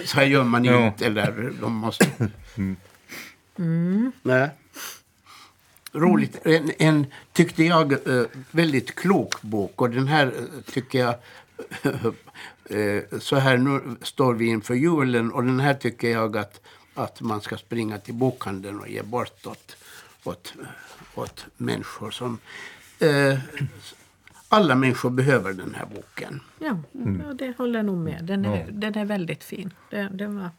[0.04, 0.86] så här gör man Ja.
[0.86, 2.06] inte eller de måste...
[4.22, 4.50] Nej.
[5.92, 6.46] Roligt.
[6.46, 9.82] En, en, tyckte jag, eh, väldigt klok bok.
[9.82, 11.14] Och den här eh, tycker jag...
[12.70, 16.60] eh, så här nu står vi inför julen och den här tycker jag att,
[16.94, 19.76] att man ska springa till bokhandeln och ge bort åt,
[20.24, 20.54] åt,
[21.14, 22.38] åt människor som...
[22.98, 23.38] Eh,
[24.48, 26.40] alla människor behöver den här boken.
[26.58, 28.24] Ja, ja, det håller jag nog med.
[28.24, 29.74] Den är, den är väldigt fin.
[29.90, 30.50] Det, det var,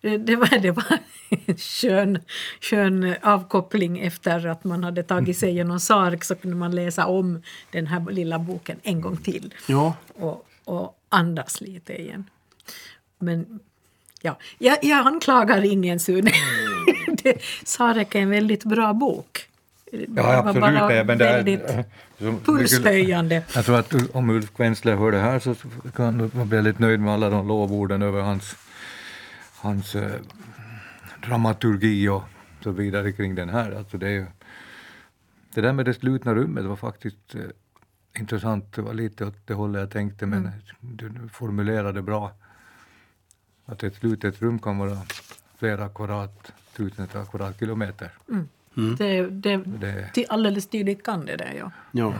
[0.00, 0.98] det, det var, det var
[1.28, 2.18] en skön,
[2.60, 7.42] skön avkoppling efter att man hade tagit sig igenom Sark så kunde man läsa om
[7.70, 12.30] den här lilla boken en gång till Ja, och, och andas lite igen.
[13.18, 13.60] Men
[14.22, 16.30] ja, jag, jag anklagar ingen Sune.
[17.22, 19.46] Det- Sarek är en väldigt bra bok.
[19.92, 20.60] Ja, var absolut.
[20.60, 21.62] bara det, men det är, väldigt
[22.18, 23.42] som- pulshöjande.
[23.54, 25.54] Jag tror att om Ulf Kvensler hör det här så
[25.96, 28.56] kan man bli väldigt nöjd med alla de lovorden över hans,
[29.56, 30.10] hans eh,
[31.26, 32.22] dramaturgi och
[32.62, 33.72] så vidare kring den här.
[33.72, 34.26] Alltså det, är
[35.54, 37.40] det där med det slutna rummet var faktiskt eh,
[38.20, 38.72] intressant.
[38.72, 40.52] Det var lite åt det hållet jag tänkte, men Mm.
[40.80, 42.32] du formulerade bra.
[43.70, 44.98] Att ett slutet rum kan vara
[45.58, 48.10] flera kvadrat, tusentals kvadratkilometer.
[48.98, 51.70] Det, det, Det- till alldeles tydligt kan det det, ja.
[51.92, 52.14] Ja.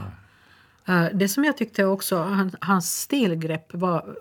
[0.94, 4.16] Eh, Det som jag tyckte också, han, hans stilgrepp var...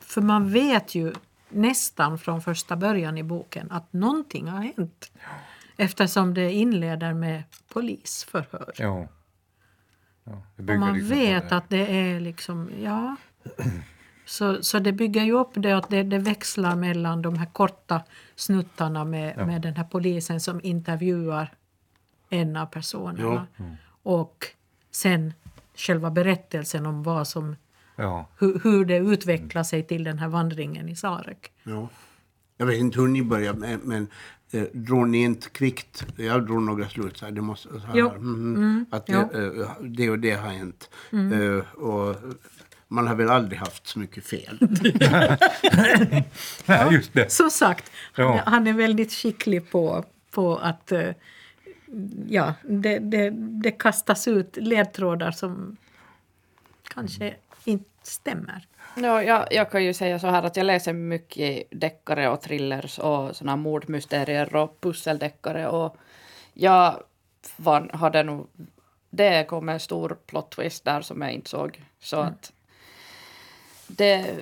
[0.00, 1.12] För man vet ju
[1.48, 5.12] nästan från första början i boken att någonting har hänt.
[5.76, 8.72] Eftersom det inleder med polisförhör.
[8.78, 9.08] Ja.
[10.24, 11.56] ja det Och man liksom vet det.
[11.56, 13.16] att det är liksom, ja.
[14.32, 18.02] Så, så det bygger ju upp det att det, det växlar mellan de här korta
[18.36, 19.46] snuttarna med, Ja.
[19.46, 21.52] med den här polisen som intervjuar
[22.30, 23.46] en av personerna.
[24.02, 24.46] Och
[24.90, 25.32] sen
[25.74, 27.56] själva berättelsen om vad som,
[27.96, 28.26] Ja.
[28.38, 31.52] hur, hur det utvecklar sig till den här vandringen i Sarek.
[31.62, 31.88] Ja.
[32.56, 34.06] Jag vet inte hur ni började, men, men
[34.50, 36.06] eh, drog ni inte kvickt?
[36.16, 37.30] Jag drog några slutsatser.
[37.34, 38.08] Det måste, så här, Jo.
[38.18, 39.40] mhm, att det, jo.
[39.62, 40.90] eh, det och det har hänt.
[41.12, 42.16] Eh, och
[42.92, 44.58] man har väl aldrig haft så mycket fel.
[46.66, 47.32] Nej, just det.
[47.32, 48.40] Som sagt, Ja.
[48.46, 51.10] han är väldigt skicklig på, på att eh,
[52.28, 55.76] ja, det, det, det kastas ut ledtrådar som
[56.94, 58.66] kanske inte stämmer.
[58.96, 62.98] Ja, jag, jag kan ju säga så här att jag läser mycket deckare och thrillers
[62.98, 65.96] och såna mordmysterier och pusseldeckare och
[66.54, 67.02] jag
[67.56, 68.48] var, hade nog...
[69.10, 71.82] Det kom en stor plot twist där som jag inte såg.
[72.00, 72.52] Så att
[73.96, 74.34] det,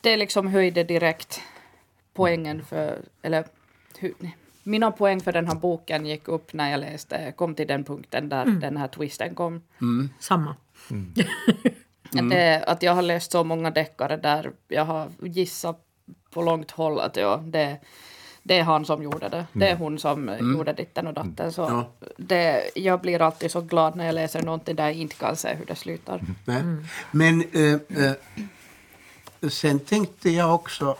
[0.00, 1.40] det liksom höjde direkt
[2.14, 2.98] poängen för...
[3.22, 3.44] Eller
[3.98, 4.12] hu,
[4.62, 8.28] mina poäng för den här boken gick upp när jag läste, kom till den punkten
[8.28, 9.62] där den här twisten kom.
[10.20, 10.56] Samma.
[12.18, 15.80] Att, det, att jag har läst så många deckare där jag har gissat
[16.30, 17.78] på långt håll att ja, det,
[18.42, 19.46] det är han som gjorde det.
[19.52, 21.52] Det är hon som gjorde ditten och datten.
[21.52, 21.92] Så Ja.
[22.16, 25.54] det, jag blir alltid så glad när jag läser någonting där jag inte kan se
[25.54, 26.20] hur det slutar.
[27.10, 28.12] Men eh, eh,
[29.50, 30.96] sen tänkte jag också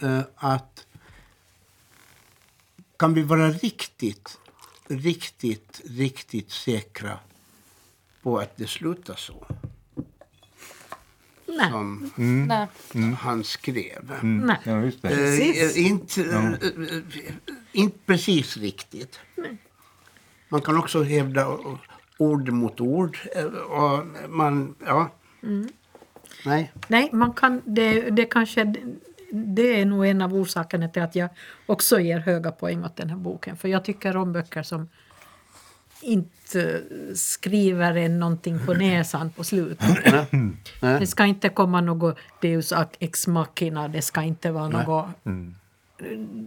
[0.00, 0.86] eh, att
[2.96, 4.38] kan vi vara riktigt,
[4.88, 7.18] riktigt, riktigt säkra
[8.22, 9.46] på att det slutar så
[11.46, 11.70] Nej.
[11.70, 12.10] som
[12.48, 13.12] Nej.
[13.20, 14.18] han skrev?
[14.22, 14.56] Nej.
[14.64, 15.08] Ja, just det.
[15.08, 15.76] Precis.
[15.76, 17.34] Eh, inte, eh, eh,
[17.72, 19.20] inte precis riktigt.
[20.48, 21.78] Man kan också hävda eh,
[22.18, 23.18] ord mot ord.
[23.36, 25.10] eh, Och man, ja.
[26.46, 26.72] Nej.
[26.88, 28.74] Nej, man kan, det, det kanske
[29.32, 31.28] det är nog en av orsakerna till att jag
[31.66, 33.56] också ger höga poäng åt den här boken.
[33.56, 34.88] För jag tycker om böcker som
[36.02, 36.82] inte
[37.14, 40.24] skriver en någonting på näsan på slutet.
[40.80, 45.06] Det ska inte komma något deus ex machina, det ska inte vara något...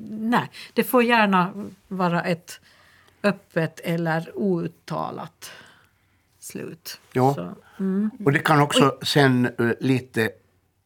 [0.10, 2.62] Nej, det får gärna vara ett
[3.24, 5.52] öppet eller outtalat
[6.40, 7.00] slut.
[7.14, 7.34] Ja.
[7.34, 7.56] Så,
[8.26, 10.32] Och det kan också sen eh, lite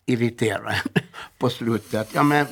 [0.05, 0.73] irritera
[1.37, 1.93] på slutet.
[2.01, 2.45] Att, Ja, men,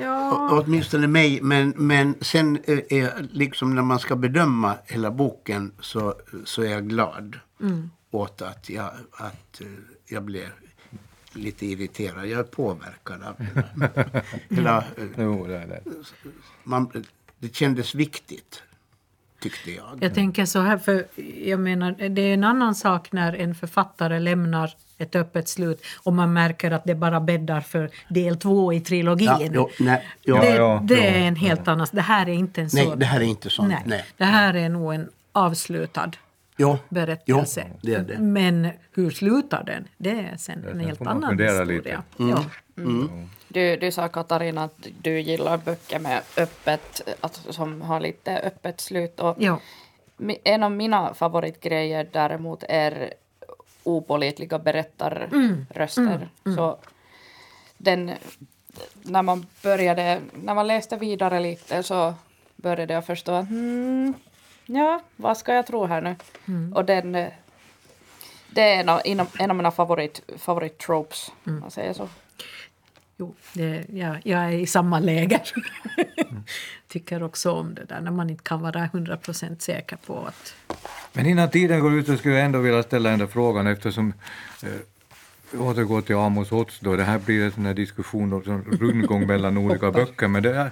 [0.00, 5.10] ja, Å- Åtminstone mig, men, men sen eh, är liksom när man ska bedöma hela
[5.10, 7.38] boken så, så är jag glad
[8.10, 9.66] åt att jag, att eh,
[10.06, 10.48] jag blev
[11.32, 12.26] lite irriterad.
[12.26, 13.36] Jag är påverkad av
[14.48, 14.84] hela,
[15.16, 15.82] hela det.
[16.64, 17.04] man,
[17.38, 18.62] det kändes viktigt,
[19.44, 19.98] tyckte jag.
[20.00, 21.06] Jag tänker så här, för
[21.44, 26.12] jag menar, det är en annan sak när en författare lämnar ett öppet slut och
[26.12, 29.28] man märker att det bara bäddar för del två i trilogin.
[29.28, 31.86] Ja, jo, nej, ja, det ja, det ja, är en helt annan...
[31.92, 32.94] Det här är inte en nej, så...
[32.94, 33.68] det här är inte sånt.
[33.68, 34.04] Nej, Nej.
[34.16, 36.10] Det här är nog en avslutad
[36.56, 37.64] Jo, berättelse.
[37.70, 38.18] Jo, det är det.
[38.18, 39.88] Men hur slutar den?
[39.96, 41.64] Det är sen en sen helt annan historia.
[41.64, 42.02] lite.
[42.16, 42.44] Ja.
[43.48, 48.80] Du, du sa Katarina att du gillar böcker med öppet, att, som har lite öppet
[48.80, 49.20] slut.
[49.20, 49.60] Och Ja.
[50.44, 53.14] En av mina favoritgrejer däremot är
[53.82, 56.28] opålitliga berättarröster.
[56.56, 56.78] Så
[57.78, 58.10] den,
[59.02, 62.14] när man började, när man läste vidare lite så
[62.56, 64.14] började jag förstå att hmm,
[64.66, 66.16] ja, vad ska jag tro här nu?
[66.74, 67.28] Och den, eh,
[68.50, 72.08] det är en av, en av- en mina favorit, favorit tropes, om man säger så.
[73.16, 75.42] Jo, det, ja, jag är i samma läger.
[76.88, 80.54] Tycker också om det där när man inte kan vara 100% säker på att...
[81.12, 84.12] Men innan tiden går ut så skulle jag ändå vilja ställa den där frågan eftersom
[84.62, 86.96] eh, återgå till Amos Ots då.
[86.96, 90.28] Det här blir en sån här diskussion sån rundgång mellan olika böcker.
[90.28, 90.66] Men det är,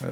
[0.00, 0.06] eh,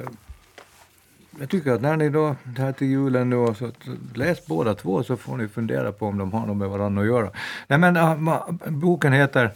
[1.39, 3.71] jag tycker att när ni då, här till julen nu, så,
[4.13, 7.07] läs båda två så får ni fundera på om de har något med varandra att
[7.07, 7.31] göra.
[7.67, 9.51] Nej men ah, boken heter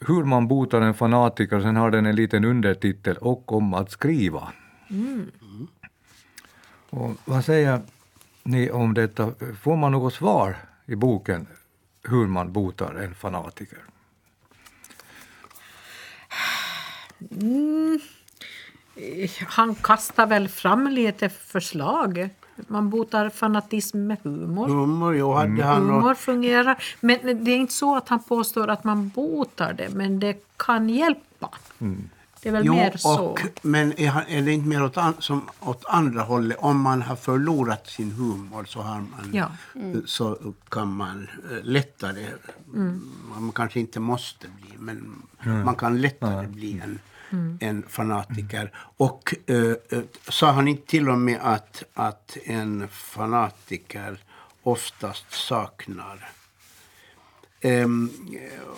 [0.00, 4.52] Hur man botar en fanatiker, sen har den en liten undertitel och om att skriva.
[6.90, 7.80] Och vad säger
[8.42, 9.32] ni om detta?
[9.60, 10.56] Får man något svar
[10.86, 11.46] i boken
[12.02, 13.78] hur man botar en fanatiker?
[19.48, 22.28] Han kastar väl fram lite förslag.
[22.68, 24.68] Man botar fanatism med humor.
[24.68, 26.82] Humor, jo, hade han Humor något, fungerar.
[27.00, 30.88] Men det är inte så att han påstår att man botar det, men det kan
[30.88, 31.50] hjälpa.
[32.42, 33.20] Det är väl Jo, mer så.
[33.24, 36.56] och, men är, han- är det inte mer åt, an, som åt andra hållet?
[36.60, 39.50] Om man har förlorat sin humor så, har man, Ja.
[40.06, 40.38] så
[40.68, 42.26] kan man eh, lättare,
[43.34, 45.22] man kanske inte måste bli, men
[45.64, 46.98] man kan lättare bli en,
[47.30, 47.58] Mm.
[47.60, 48.72] en fanatiker.
[48.96, 49.56] Och eh,
[49.90, 54.18] eh, sa han inte till och med att, att en fanatiker
[54.62, 56.30] oftast saknar
[57.60, 58.10] Um,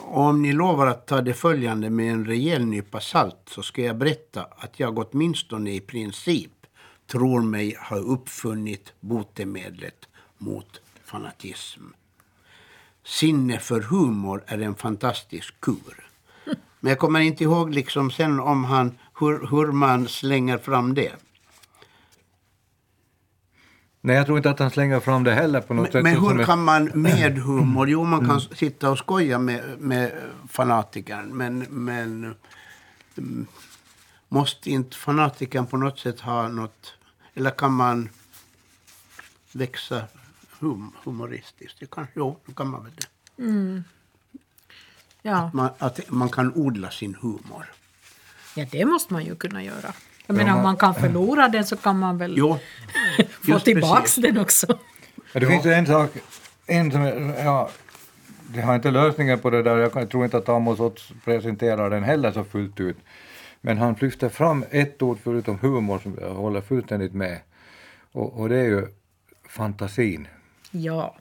[0.01, 3.97] om ni lovar att ta det följande med en rejäl nypa salt så ska jag
[3.97, 6.67] berätta att jag åtminstone i princip
[7.07, 11.83] tror mig ha uppfunnit botemedlet mot fanatism.
[13.05, 16.10] Sinne för humor är en fantastisk kur.
[16.81, 21.13] Men jag kommer inte ihåg liksom sen om han, hur, hur man slänger fram det.
[24.01, 26.03] Nej, jag tror inte att han slänger fram det heller på något Men, sätt.
[26.03, 30.13] men hur kan man med humor, jo man kan sitta och skoja med, med
[30.49, 32.35] fanatikern men, men
[33.17, 33.47] mm,
[34.29, 36.95] måste inte fanatikern på något sätt ha något,
[37.35, 38.09] eller kan man
[39.53, 40.05] växa
[40.61, 41.81] hum, humoristiskt?
[41.81, 43.43] Det kan, jo, då kan man väl det.
[45.23, 45.51] Ja.
[45.55, 47.65] Man, att man kan odla sin humor.
[48.55, 49.93] ja, det måste man ju kunna göra.
[50.27, 52.59] Jag menar, om man kan förlora den så kan man väl Jo,
[53.43, 54.15] få precis.
[54.15, 54.67] den också.
[55.33, 56.11] Ja, det finns ju en sak,
[56.67, 57.03] en som,
[57.39, 57.71] ja,
[58.55, 62.05] det har inte lösningen på det där, jag tror inte att Amos Otts presenterar den
[62.05, 62.97] heller så fullt ut.
[63.61, 67.39] Men han lyfter fram ett ord förutom humor som jag håller fullständigt med.
[68.13, 68.87] Och, och det är ju
[69.49, 70.29] fantasin.
[70.71, 71.17] Ja.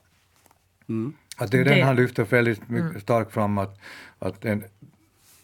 [1.40, 3.78] Att det är Det- den han lyfter väldigt mycket starkt fram att,
[4.18, 4.64] att en,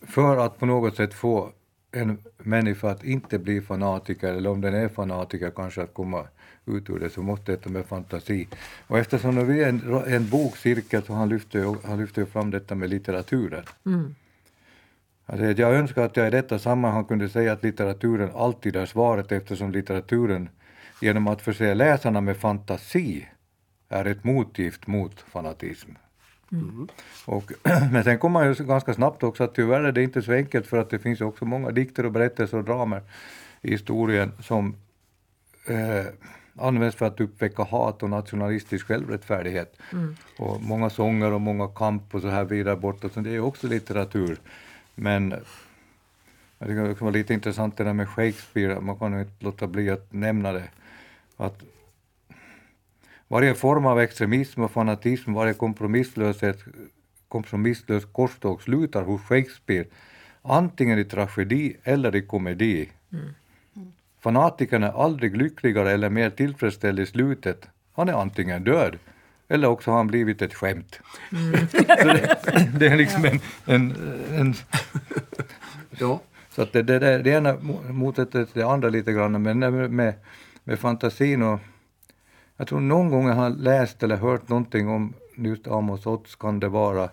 [0.07, 1.51] för att på något sätt få
[1.93, 6.25] en människa att inte bli fanatiker eller om den är fanatiker kanske att komma
[6.67, 8.49] ut ur det så måste detta med fantasi.
[8.87, 12.91] Och eftersom det är en, en bokcirkel så han lyfter, han lyfter fram detta med
[12.91, 13.63] litteraturen.
[15.27, 19.33] Alltså, jag önskar att jag i detta sammanhang kunde säga att litteraturen alltid är svaret
[19.33, 20.49] eftersom litteraturen
[21.01, 23.27] genom att förse läsarna med fantasi
[23.89, 25.91] är ett motgift mot fanatism.
[27.25, 27.53] Och,
[27.93, 30.67] men sen kommer man ju ganska snabbt också att tyvärr är det inte så enkelt
[30.67, 33.03] för att det finns också många dikter och berättelser och dramer
[33.63, 34.77] i historien som
[35.67, 36.07] eh,
[36.59, 39.77] används för att uppväcka hat och nationalistisk självrättfärdighet.
[40.39, 43.67] Och många sånger och många kamp och så här vidare bortåt, så det är också
[43.67, 44.39] litteratur.
[44.95, 45.35] Men
[46.59, 49.45] jag tycker det också var lite intressant det där med Shakespeare, man kan ju inte
[49.45, 50.69] låta bli att nämna det.
[51.37, 51.63] Att
[53.29, 56.59] varje form av extremism och fanatism, varje kompromisslöshet,
[57.29, 59.85] kompromisslös korståg slutar hos Shakespeare
[60.43, 62.89] antingen i tragedi eller i komedi.
[64.21, 67.69] Fanatikern är aldrig lyckligare eller mer tillfredsställd i slutet.
[67.93, 68.99] Han är antingen död
[69.49, 71.01] eller också har han blivit ett skämt.
[71.71, 72.37] Så det,
[72.79, 73.95] det är liksom en, en,
[74.35, 74.55] en
[75.99, 76.21] Jo.
[76.51, 79.91] så att det, det, det, det ena mo- motsätter det andra lite grann, men med,
[79.91, 80.15] med,
[80.65, 81.61] med fantasin och...
[82.57, 86.61] Jag tror någon gång jag har läst eller hört någonting om just Amos Otts kan
[86.61, 87.09] det vara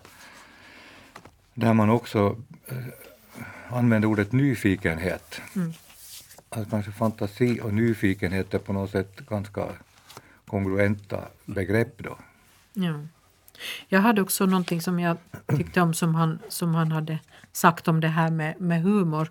[1.54, 2.36] där man också
[2.66, 2.76] eh,
[3.76, 5.40] använder ordet nyfikenhet.
[6.48, 9.66] Alltså kanske fantasi och nyfikenhet är på något sätt ganska
[10.46, 12.16] kongruenta begrepp då.
[12.72, 13.00] Ja.
[13.88, 15.16] Jag hade också någonting som jag
[15.56, 17.18] tyckte om som han, som han hade
[17.52, 19.30] sagt om det här med, med humor.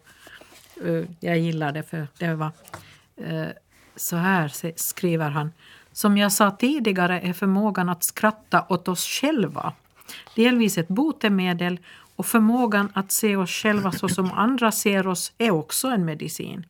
[0.86, 2.52] Eh, Jag gillar det för det var
[3.16, 3.48] eh,
[3.96, 5.52] så här skriver han.
[5.94, 9.74] Som jag sa tidigare är förmågan att skratta åt oss själva
[10.36, 11.80] delvis ett botemedel
[12.16, 16.66] och förmågan att se oss själva så som andra ser oss är också en medicin.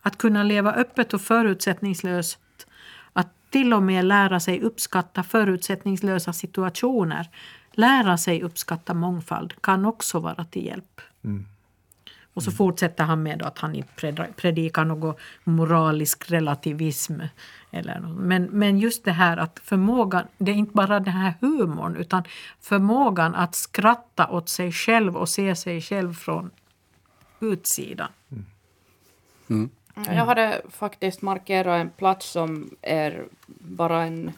[0.00, 2.66] Att kunna leva öppet och förutsättningslöst,
[3.12, 7.28] att till och med lära sig uppskatta förutsättningslösa situationer,
[7.72, 11.00] lära sig uppskatta mångfald kan också vara till hjälp.
[12.34, 15.14] Och så fortsätter han med att han inte predikar någon
[15.44, 17.20] moralisk relativism.
[17.74, 18.00] Eller.
[18.00, 22.22] Men, men just det här att förmågan, det är inte bara den här humorn utan
[22.60, 26.50] förmågan att skratta åt sig själv och se sig själv från
[27.40, 28.08] utsidan.
[29.94, 34.32] Jag hade faktiskt markerat en plats som är bara en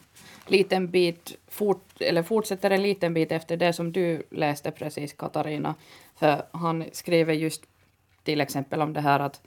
[0.45, 5.75] liten bit, fort, eller fortsätter en liten bit efter det som du läste precis Katarina.
[6.15, 7.63] För han skriver just
[8.23, 9.41] till exempel om det här att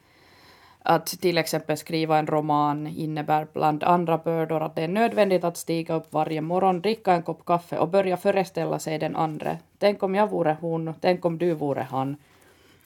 [0.82, 5.56] att till exempel skriva en roman innebär bland andra bördor att det är nödvändigt att
[5.56, 9.56] stiga upp varje morgon, dricka en kopp kaffe och börja föreställa sig den andra.
[9.78, 12.16] Tänk om jag vore hon, tänk om du vore han.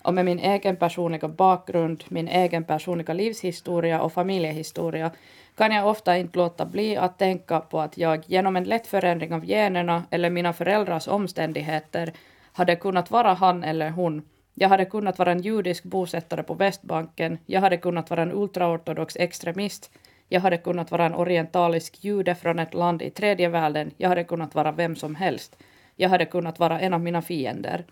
[0.02, 5.10] Och med min egen personliga bakgrund, min egen personliga livshistoria och familjehistoria
[5.56, 9.34] kan jag ofta inte låta bli att tänka på att jag genom en lätt förändring
[9.34, 12.12] av generna eller mina föräldrars omständigheter
[12.52, 14.22] hade kunnat vara han eller hon.
[14.54, 17.38] Jag hade kunnat vara en judisk bosättare på Västbanken.
[17.46, 19.90] Jag hade kunnat vara en ultraortodox extremist.
[20.28, 23.90] Jag hade kunnat vara en orientalisk jude från ett land i tredje världen.
[23.96, 25.56] Jag hade kunnat vara vem som helst.
[25.96, 27.84] Jag hade kunnat vara en av mina fiender.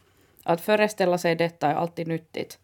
[0.43, 2.59] Att föreställa sig detta är alltid nyttigt.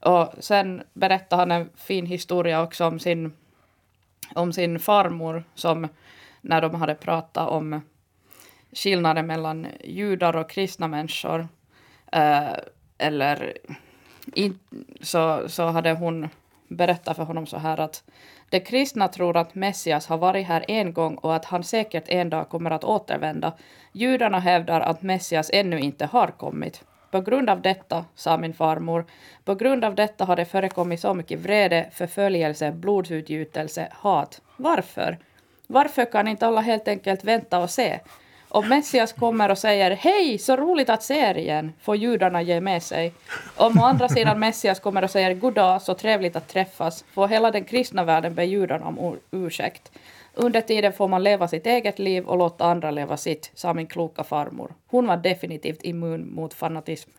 [0.00, 3.32] Och sen berättar han en fin historia också om sin,
[4.34, 5.88] om sin farmor som
[6.40, 7.80] när de hade pratat om
[8.72, 11.48] skillnaden mellan judar och kristna människor.
[12.16, 12.56] Uh,
[12.98, 13.58] eller
[14.34, 14.58] in,
[15.00, 16.28] så, så hade hon
[16.68, 18.02] berättat för honom så här att
[18.50, 22.30] de kristna tror att Messias har varit här en gång och att han säkert en
[22.30, 23.52] dag kommer att återvända.
[23.92, 26.84] Judarna hävdar att Messias ännu inte har kommit.
[27.10, 29.04] På grund av detta, sa min farmor,
[29.44, 34.42] på grund av detta har det förekommit så mycket vrede, förföljelse, blodsutgjutelse, hat.
[34.56, 35.18] Varför?
[35.66, 38.00] Varför kan inte alla helt enkelt vänta och se?
[38.50, 42.60] Om Messias kommer och säger hej, så roligt att se er igen, får judarna ge
[42.60, 43.12] med sig.
[43.56, 47.50] Om å andra sidan Messias kommer och säger goddag, så trevligt att träffas, får hela
[47.50, 49.92] den kristna världen be judarna om ursäkt.
[50.34, 53.86] Under tiden får man leva sitt eget liv och låta andra leva sitt, sa min
[53.86, 54.70] kloka farmor.
[54.86, 57.10] Hon var definitivt immun mot fanatism.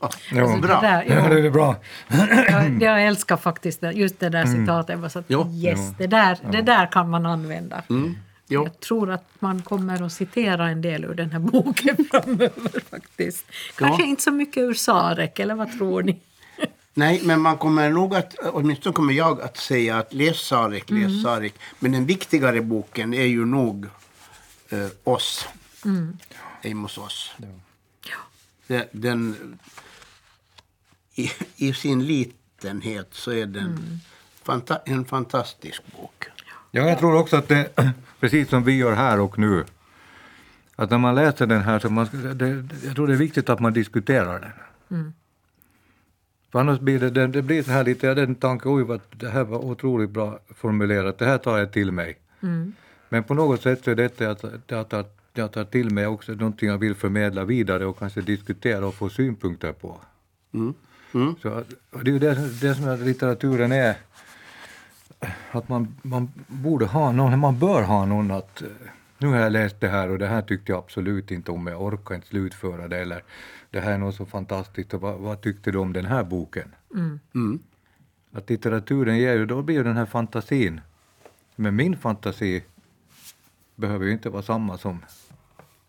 [0.00, 0.58] Ja, Ja.
[0.62, 0.80] bra.
[0.80, 1.76] Det där, Ja, det är bra.
[2.50, 4.98] jag, jag älskar faktiskt det, just det där citatet.
[4.98, 7.82] Var så att, yes, det, där, det där kan man använda.
[7.90, 8.16] Mm.
[8.52, 8.62] Jo.
[8.64, 13.44] Jag tror att man kommer att citera en del ur den här boken framöver faktiskt.
[13.76, 14.08] Kanske Ja.
[14.08, 16.20] inte så mycket ur Sarek, eller vad tror ni?
[16.94, 20.98] Nej, men man kommer nog att, åtminstone kommer jag att säga att läs Sarek, läs
[21.10, 21.22] Mm.
[21.22, 21.54] Sarek.
[21.78, 23.86] Men den viktigare boken är ju nog
[24.68, 25.46] eh, oss.
[25.84, 26.18] Mm.
[26.64, 27.30] Amos Oss.
[28.66, 29.36] Den, den,
[31.14, 33.98] i, I sin litenhet så är den Mm.
[34.42, 36.24] fanta, en fantastisk bok.
[36.70, 37.68] Ja, jag tror också att det,
[38.22, 39.64] precis som vi gör här och nu,
[40.76, 43.60] att när man läser den här så man, det, jag tror det är viktigt att
[43.60, 44.50] man diskuterar den.
[46.52, 48.82] För annars blir det, det, det blir så här lite, jag hade en tanke, oj
[48.82, 52.18] vad det här var otroligt bra formulerat, det här tar jag till mig.
[53.08, 56.32] Men på något sätt så är detta att jag tar, jag tar till mig också
[56.32, 60.00] någonting jag vill förmedla vidare och kanske diskutera och få synpunkter på.
[60.54, 60.74] Mm.
[61.14, 61.34] Mm.
[61.42, 63.96] Så, det är ju det, det som litteraturen är.
[65.50, 68.68] Att man, man borde ha någon, man bör ha någon att eh,
[69.18, 71.82] nu har jag läst det här och det här tyckte jag absolut inte om, jag
[71.82, 73.22] orkar inte slutföra det eller
[73.70, 76.74] det här är något så fantastiskt och vad, vad tyckte du om den här boken?
[77.34, 77.58] Mm.
[78.32, 80.80] Att litteraturen ger ju, då blir ju den här fantasin.
[81.56, 82.62] Men min fantasi
[83.76, 85.04] behöver ju inte vara samma som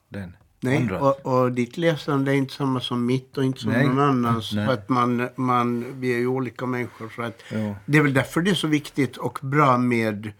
[0.09, 3.87] den Nej, och, och ditt läsande är inte samma som mitt och inte som Nej.
[3.87, 4.53] någon annans.
[4.53, 4.65] Nej.
[4.65, 7.09] För att man, man, vi är ju olika människor.
[7.15, 7.75] Så att Ja.
[7.85, 10.31] Det är väl därför det är så viktigt och bra med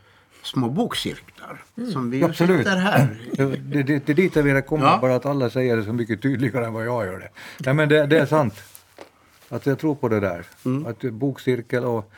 [0.43, 1.63] små bokcirklar.
[1.93, 2.57] Som vi ju Absolut.
[2.57, 3.21] sitter här.
[3.38, 4.97] Det, det, det, är dit jag vill komma, Ja.
[5.01, 7.30] bara att alla säger det så mycket tydligare än vad jag gör det.
[7.65, 8.53] Nej, men det, det är sant.
[9.49, 10.45] Att jag tror på det där.
[10.88, 12.11] Att bokcirkel och...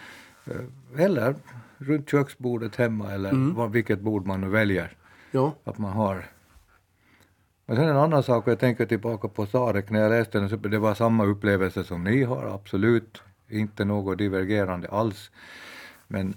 [0.46, 1.36] eh, Eller
[1.78, 4.92] runt köksbordet hemma eller vad, vilket bord man nu väljer.
[5.32, 5.56] Ja.
[5.64, 6.26] Att man har...
[7.66, 10.50] Men sen en annan sak, och jag tänker tillbaka på Sarek, när jag läste den
[10.50, 13.22] så det var samma upplevelse som ni har, absolut.
[13.50, 15.32] Inte något divergerande alls.
[16.08, 16.34] Men,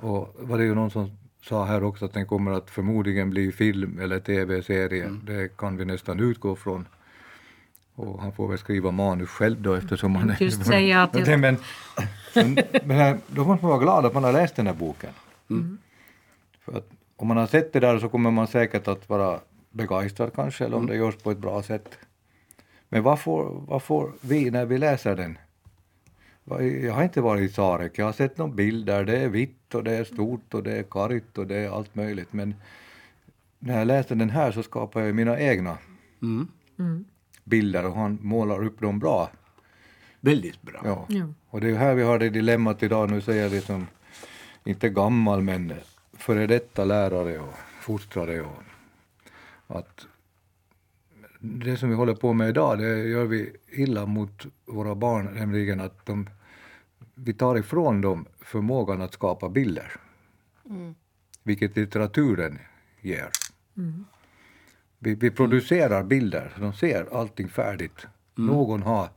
[0.00, 1.10] och var det ju någon som
[1.42, 5.10] sa här också att den kommer att förmodligen bli film eller tv-serie.
[5.24, 6.86] Det kan vi nästan utgå från.
[7.94, 10.42] Och han får väl skriva manus själv då eftersom han är...
[10.42, 11.56] Just säga att jag- men,
[12.34, 15.10] men, men här, då måste man vara glad att man har läst den här boken.
[16.64, 19.40] För att om man har sett det där så kommer man säkert att vara
[19.70, 21.98] begeistrad kanske, eller om det görs på ett bra sätt.
[22.88, 25.38] Men vad får, vad får vi när vi läser den?
[26.82, 29.74] Jag har inte varit i Sarek, jag har sett någon bild där det är vitt
[29.74, 32.32] och det är stort och det är kargt och det är allt möjligt.
[32.32, 32.54] Men
[33.58, 35.78] när jag läser den här så skapar jag mina egna
[36.22, 37.04] Mm.
[37.44, 39.30] bilder och han målar upp dem bra.
[40.20, 40.80] Väldigt bra.
[40.84, 41.06] Ja.
[41.08, 41.26] Ja.
[41.48, 43.86] Och det är här vi har det dilemmat idag, nu säger vi som,
[44.64, 45.72] inte gammal men
[46.12, 48.62] före detta lärare och fostrare och
[49.70, 50.06] att
[51.40, 55.80] det som vi håller på med idag, det gör vi illa mot våra barn, nämligen
[55.80, 56.28] att de,
[57.14, 59.92] vi tar ifrån dem förmågan att skapa bilder.
[61.42, 62.58] Vilket litteraturen
[63.00, 63.28] ger.
[64.98, 68.06] Vi, vi producerar bilder, de ser allting färdigt.
[68.34, 69.08] Någon har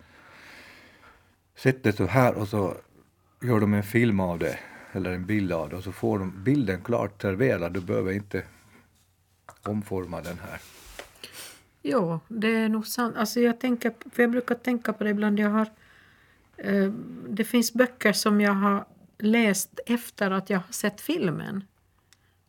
[1.55, 2.77] sett det så här och så
[3.41, 4.59] gör de en film av det,
[4.91, 7.73] eller en bild av det, och så får de bilden klart serverad.
[7.73, 8.43] Du behöver inte
[9.67, 10.59] omforma den här.
[11.81, 13.15] Ja, det är nog sant.
[13.17, 15.39] Alltså jag, tänker, för jag brukar tänka på det ibland.
[15.39, 15.67] Jag har,
[16.57, 16.91] eh,
[17.29, 18.85] det finns böcker som jag har
[19.17, 21.63] läst efter att jag har sett filmen.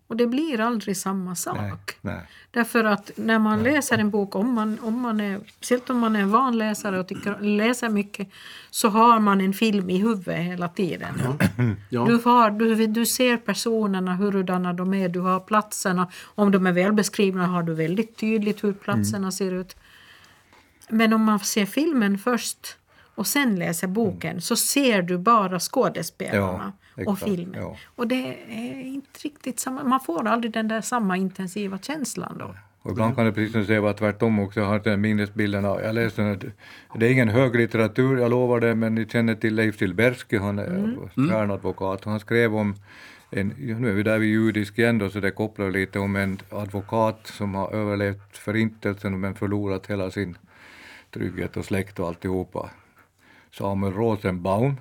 [0.07, 1.57] Och det blir aldrig samma sak.
[1.61, 2.21] Nej, nej.
[2.51, 6.17] Därför att när man läser en bok, om man, om man är, speciellt om man
[6.17, 8.29] är en van läsare och tycker, läser mycket,
[8.71, 11.15] så har man en film i huvudet hela tiden.
[11.91, 12.05] Ja.
[12.05, 16.09] Du, har, du, du ser personerna, hurudana de är, du har platserna.
[16.25, 19.33] Om de är välbeskrivna har du väldigt tydligt hur platserna Mm.
[19.33, 19.77] ser ut.
[20.89, 22.77] Men om man ser filmen först
[23.15, 27.61] och sen läser boken så ser du bara skådespelarna Ja, och filmen.
[27.61, 27.77] ja.
[27.97, 32.55] Och det är inte riktigt samma, man får aldrig den där samma intensiva känslan då.
[32.83, 34.61] Och ibland kan det precis som du säger vara tvärtom också.
[34.61, 36.53] Jag har den minnesbilden av, jag läste den,
[36.95, 40.97] det är ingen höglitteratur, jag lovar det, men ni känner till Leif Tilberski, han är
[41.15, 42.05] stjärnadvokat.
[42.05, 42.75] och Han skrev om,
[43.31, 46.39] en, nu är vi där vid judisk igen då, så det kopplar lite om en
[46.51, 50.39] advokat som har överlevt förintelsen men förlorat hela sin
[51.11, 52.71] trygghet och släkt och alltihopa.
[53.51, 54.77] Samuel Rosenbaum.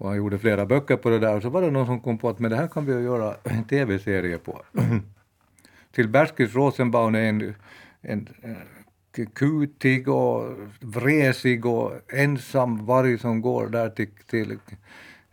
[0.00, 2.18] Och han gjorde flera böcker på det där och så var det någon som kom
[2.18, 4.62] på att men det här kan vi ju göra en tv-serie på.
[5.92, 7.54] Till Berskis Rosenbaum är en,
[8.00, 10.44] en, en kutig och
[10.80, 14.58] vresig och ensam varg som går där till, till,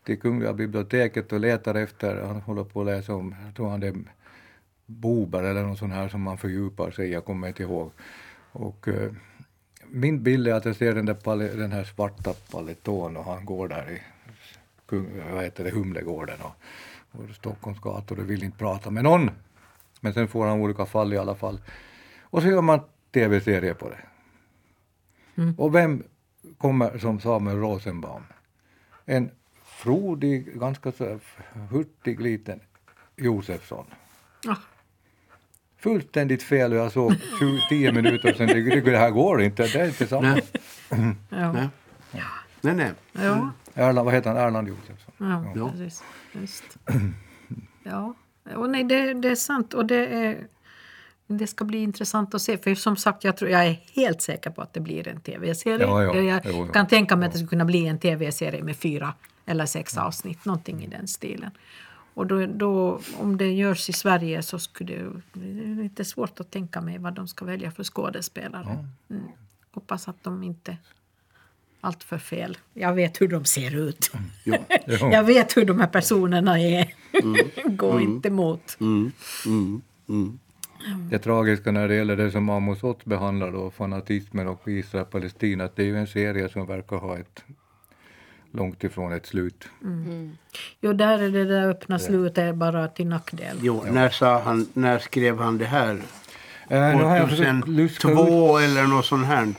[0.04, 3.80] till Kungliga biblioteket och letar efter, han håller på att läsa om, jag tror han
[3.80, 3.96] det är
[4.86, 7.92] Bober eller någon sån här som man fördjupar sig i, jag kommer inte ihåg.
[8.52, 9.12] Och eh,
[9.88, 13.68] min bild är att jag ser den, där den här svarta paletån och han går
[13.68, 14.02] där i
[14.88, 16.56] Kung- vad heter det, Humlegården och,
[17.12, 19.30] och Stockholms gator och vill inte prata med någon.
[20.00, 21.62] Men sen får han olika fall i alla fall.
[22.22, 22.80] Och så gör man
[23.14, 24.00] tv-serie på det.
[25.58, 26.04] Och vem
[26.58, 28.24] kommer som Samuel Rosenbaum?
[29.06, 29.32] En
[29.66, 31.20] frodig, ganska så
[31.72, 32.60] hurtig liten
[33.16, 33.86] Josefsson.
[34.48, 34.56] Ah,
[35.78, 39.80] Fullständigt fel och jag såg 20, 10 minuter sen, det, det, här går inte, det
[39.82, 40.22] är inte samma.
[40.22, 40.44] Nej.
[41.30, 41.52] ja.
[41.52, 41.70] Nej.
[42.62, 42.92] Nej, nej.
[43.12, 44.38] Ja, Erland, vad heter han?
[44.40, 45.14] Erland Josefsson.
[45.18, 45.70] ja, Ja.
[45.72, 46.04] precis.
[46.34, 46.64] Just.
[47.84, 48.14] Ja,
[48.56, 49.74] och nej, det, det är sant.
[49.74, 50.48] Och det, är,
[51.28, 52.58] det ska bli intressant att se.
[52.58, 55.86] För som sagt, jag, tror, jag är helt säker på att det blir en tv-serie.
[55.88, 56.16] Ja, ja.
[56.16, 59.14] Jag Jo, kan tänka mig att det skulle kunna bli en tv-serie med fyra
[59.46, 61.52] eller sex avsnitt, någonting i den stilen.
[62.14, 66.40] Och då, då, om det görs i Sverige så skulle det, det är lite svårt
[66.40, 68.86] att tänka mig vad de ska välja för skådespelare.
[69.10, 69.24] Mm.
[69.72, 70.78] Hoppas att de inte
[71.82, 72.58] allt för fel.
[72.74, 74.12] Jag vet hur de ser ut.
[74.44, 74.58] Ja.
[74.86, 75.12] Ja.
[75.12, 76.94] Jag vet hur de här personerna är.
[77.70, 78.78] Gå inte emot.
[78.80, 79.12] Mm.
[79.46, 79.82] Mm.
[80.10, 80.40] Mm.
[81.10, 85.76] Det tragiska när det gäller det som Amos Oz behandlar då, fanatismen och Israel-Palestina, att
[85.76, 87.44] det är ju en serie som verkar ha ett
[88.52, 89.70] långt ifrån ett slut.
[90.82, 93.58] Jo, där är det där öppna slutet bara till nackdel.
[93.62, 96.02] Jo, när, sa han, när skrev han det här?
[96.70, 97.22] Äh,
[97.80, 98.00] ut.
[98.00, 99.54] 2002 eller något sånt här?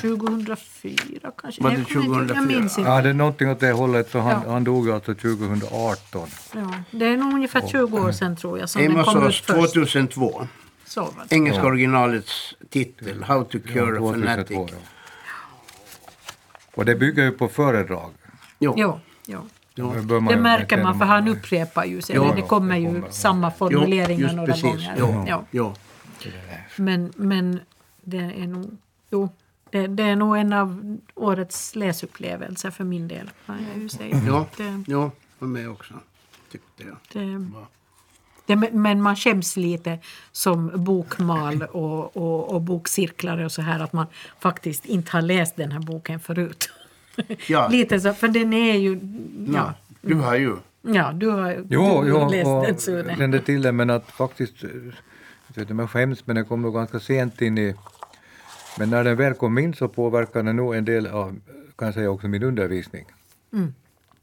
[0.00, 1.62] 2004 kanske?
[1.62, 2.36] Var det Jag kommer inte- 2004?
[2.36, 2.90] Jag minns inte.
[2.90, 4.52] Ja, det är någonting åt det hållet, så han, Ja.
[4.52, 6.28] han dog alltså 2018.
[6.54, 9.28] Ja, det är nog ungefär 20 år sedan tror jag som den Amos kom ut
[9.28, 9.44] Oz först.
[9.46, 10.46] 2002.
[10.84, 11.34] Så var det.
[11.36, 14.56] Engelska originalets titel, How to Cure a 2002, Fanatic.
[14.56, 14.66] ja.
[16.74, 18.10] Och det bygger ju på föredrag.
[18.58, 18.74] Jo.
[18.76, 19.38] Jo, jo.
[19.74, 19.92] Jo.
[19.94, 22.16] Det, Det märker man för han upprepar ju sig.
[22.16, 23.12] Ja, det ja, kommer det ju kommer, ja.
[23.12, 24.62] samma Jo, formuleringar just några precis.
[24.64, 24.94] gånger.
[24.98, 25.24] Jo.
[25.28, 25.44] Ja.
[25.50, 25.74] Jo.
[26.76, 27.60] Men, men
[28.02, 28.76] det är nog...
[29.10, 29.28] Jo,
[29.72, 33.30] det, det är nog en av årets läsupplevelser för min del.
[33.46, 34.22] Jag säga.
[34.26, 34.46] Ja.
[34.56, 35.94] Det, Jo, för mig också.
[36.52, 36.96] Tyckte jag.
[37.12, 37.50] det,
[38.46, 39.98] det, men man skäms lite
[40.32, 44.06] som bokmal och, och, och bokcirklare och så här att man
[44.40, 46.70] faktiskt inte har läst den här boken förut.
[47.46, 47.68] Ja.
[47.70, 49.00] lite så, för den är ju...
[49.54, 50.08] Ja, Ja.
[50.08, 50.56] Du har ju.
[50.82, 53.16] ja du har, Jo, du har läst och den Sune.
[53.16, 54.90] kände till det, men att faktiskt, eh, jag
[55.48, 57.74] vet inte om jag skäms, men den kom nog ganska sent in i,
[58.78, 61.40] men när den väl kom in så påverkade den nog en del av,
[61.76, 63.04] kan jag säga också min undervisning.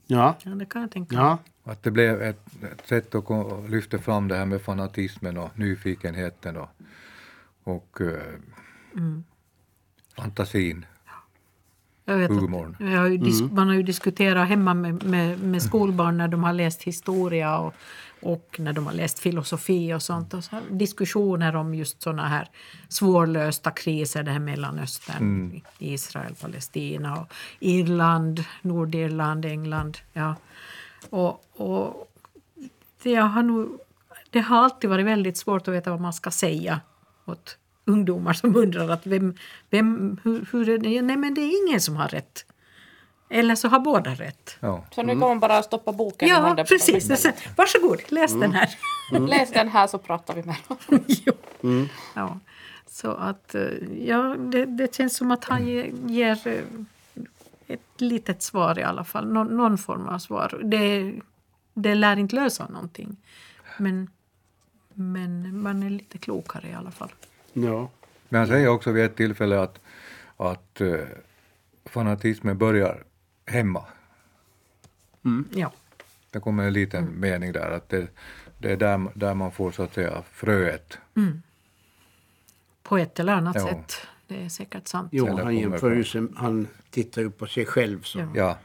[0.07, 0.35] Ja.
[0.43, 1.23] Ja, det kan jag tänka mig.
[1.23, 1.37] Ja.
[1.71, 5.59] Att det blev ett, ett sätt att ko- lyfta fram det här med fanatismen och
[5.59, 6.69] nyfikenheten och,
[7.63, 8.19] och eh,
[10.15, 10.85] fantasin.
[12.09, 12.75] Jag vet Humorn.
[12.79, 16.43] att, jag har dis- Man har ju diskuterat hemma med, med, med skolbarn när de
[16.43, 17.73] har läst historia och,
[18.21, 20.33] och när de har läst filosofi och sånt.
[20.33, 22.49] Och så diskussioner om just såna här
[22.87, 29.97] svårlösta kriser, det här Mellanöstern, Israel, Palestina och Irland, Nordirland, England.
[30.13, 30.35] Ja.
[31.09, 32.11] Och, och
[33.03, 33.79] det, har nog,
[34.29, 36.81] det har alltid varit väldigt svårt att veta vad man ska säga
[37.25, 37.57] åt
[37.89, 39.35] ungdomar som undrar att vem,
[39.69, 41.01] vem, hur, hur är det?
[41.01, 42.45] Nej men det är ingen som har rätt.
[43.29, 44.57] Eller så har båda rätt.
[44.59, 44.85] Ja.
[44.91, 47.07] Så nu kommer man bara stoppa boken i Ja, handen på precis.
[47.07, 47.17] dem.
[47.17, 48.69] Så- Varsågod, läs den här.
[49.27, 50.55] Läs den här så pratar vi med
[51.07, 51.33] jo.
[52.15, 52.39] Ja.
[52.89, 53.61] Så att, eh,
[54.07, 56.63] ja, det, det känns som att han ge- ger eh,
[57.67, 59.27] ett litet svar i alla fall.
[59.33, 60.61] Nå, någon form av svar.
[60.63, 61.13] Det,
[61.73, 63.17] det lär inte lösa någonting.
[63.77, 64.09] Men,
[64.93, 67.09] men man är lite klokare i alla fall.
[67.53, 67.89] Ja.
[68.29, 69.79] Men han säger också vid ett tillfälle att,
[70.37, 70.95] att eh,
[71.85, 73.03] fanatismen börjar
[73.45, 73.85] hemma.
[75.53, 75.71] Ja.
[76.31, 78.07] Det kommer en liten mening där, att det,
[78.57, 80.97] det är där, där man får så att säga fröet.
[82.83, 83.67] På ett eller annat Ja.
[83.67, 83.95] sätt.
[84.27, 85.09] Det är säkert sant.
[85.11, 88.57] Jo, han jämför ju sig, han tittar ju på sig själv som Ja,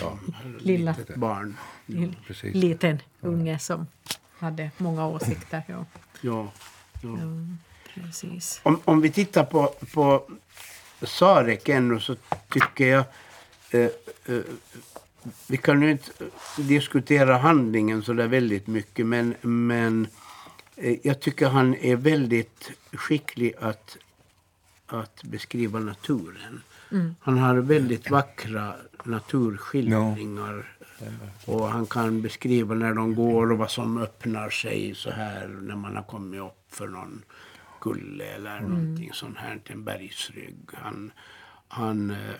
[0.00, 0.18] ja
[0.58, 1.56] Lilla ett barn.
[2.26, 2.54] precis.
[2.54, 3.86] liten unge som
[4.38, 5.62] hade många åsikter.
[5.68, 5.84] Ja,
[6.20, 6.52] Ja.
[7.02, 7.08] Ja.
[8.02, 8.60] Precis.
[8.62, 10.22] Om, om vi tittar på, på
[11.02, 12.16] Sarek ännu så
[12.48, 13.04] tycker jag
[13.70, 13.90] eh,
[14.26, 14.40] eh,
[15.46, 16.10] vi kan ju inte
[16.56, 20.06] diskutera handlingen så där väldigt mycket men, men
[20.76, 23.96] eh, jag tycker han är väldigt skicklig att,
[24.86, 26.62] att beskriva naturen.
[27.20, 28.74] Han har väldigt vackra
[29.04, 30.66] naturskildringar.
[31.44, 35.76] Och han kan beskriva när de går och vad som öppnar sig så här när
[35.76, 37.22] man har kommit upp för någon
[37.80, 40.58] kulle eller någonting sånt här, en bergsrygg.
[40.74, 41.12] Han,
[41.68, 42.34] han, eh,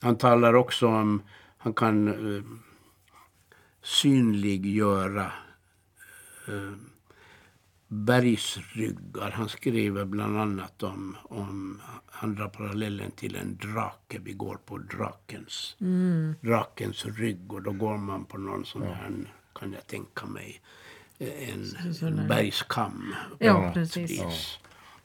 [0.00, 1.22] han talar också om,
[1.58, 2.42] han kan eh,
[3.82, 5.32] synliggöra
[6.48, 6.72] eh,
[7.88, 9.30] bergsryggar.
[9.30, 14.18] Han skriver bland annat om, om han drar parallellen till en drake.
[14.18, 15.76] Vi går på drakens,
[16.40, 20.60] drakens rygg och då går man på någon sån här, kan jag tänka mig,
[21.18, 23.14] en, bergskam.
[23.38, 24.10] Ja, precis.
[24.10, 24.58] Vis.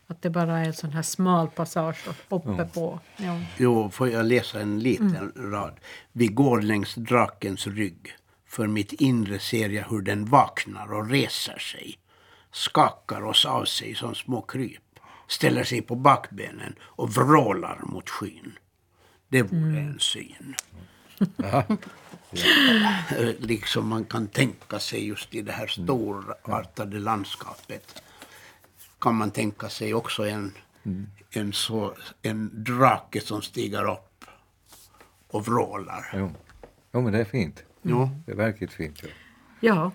[0.08, 3.00] Att det bara är en sån här smal passage uppe på.
[3.18, 3.40] Ja.
[3.58, 5.80] Jo, får jag läsa en liten rad?
[6.12, 8.16] Vi går längs drakens rygg.
[8.48, 11.98] För mitt inre ser jag hur den vaknar och reser sig.
[12.52, 14.82] Skakar oss av sig som små kryp.
[15.28, 18.54] Ställer sig på bakbenen och vrålar mot skyn.
[19.28, 20.56] Det vore en syn.
[23.40, 28.04] Liksom man kan tänka sig just i det här storartade landskapet
[29.06, 30.52] kan man tänka sig också en,
[31.32, 34.26] en, så, en drake som stiger upp
[35.28, 36.06] och vrålar.
[36.14, 36.32] Jo.
[36.94, 37.64] jo, men det är fint.
[37.82, 38.10] Ja.
[38.26, 39.04] Det är verkligt fint.
[39.04, 39.10] Ja.
[39.60, 39.92] Ja,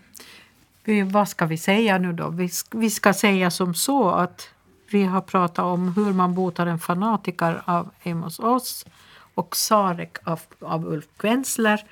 [0.84, 2.28] vi, vad ska vi säga nu då?
[2.28, 4.48] Vi, vi ska säga som så att
[4.90, 8.86] vi har pratat om hur man botar en fanatiker av Amos Oz
[9.34, 11.84] och Sarek av, av Ulf Kvensler.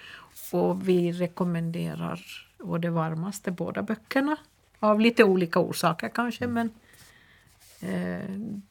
[0.53, 2.21] Och vi rekommenderar
[2.59, 4.37] å det varmaste båda böckerna.
[4.81, 6.71] Av lite olika orsaker kanske, men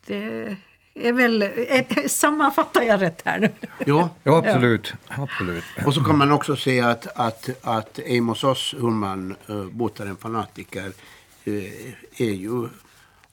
[0.08, 0.58] det
[0.94, 1.42] är väl...
[1.42, 3.50] Eh, sammanfattar jag rätt här nu?
[3.86, 4.10] Ja.
[4.24, 4.94] Ja, absolut.
[5.08, 5.64] absolut.
[5.86, 9.36] Och så kan man också säga att, att, att Amos Oz, hur man
[9.72, 10.92] botar en fanatiker,
[11.46, 11.54] eh,
[12.18, 12.70] är ju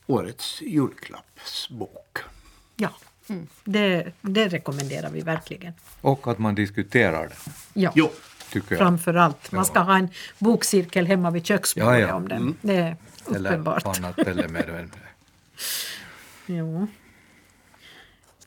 [0.07, 2.19] årets julklappsbok.
[2.77, 2.91] Ja,
[3.65, 5.73] det, det rekommenderar vi verkligen.
[6.01, 7.93] Och att man diskuterar det, Ja.
[7.95, 8.11] Jo.
[8.69, 9.53] Framför allt.
[9.53, 10.09] Man ska ha en
[10.39, 12.15] bokcirkel hemma vid köksbordet Ja, ja.
[12.15, 12.57] om den.
[12.63, 12.97] Det är
[13.35, 13.85] Eller uppenbart.
[13.85, 14.91] på annat ställe med.
[16.47, 16.87] Jo.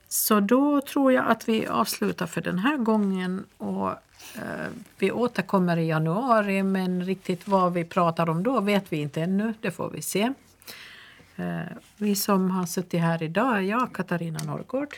[0.08, 3.46] Så då tror jag att vi avslutar för den här gången.
[3.58, 3.90] Och,
[4.36, 4.68] eh,
[5.00, 9.54] vi återkommer i januari men riktigt vad vi pratar om då vet vi inte ännu.
[9.62, 10.34] Det får vi se.
[11.36, 11.60] Eh,
[11.98, 14.96] vi som har suttit här idag är jag, Katarina Norrgård.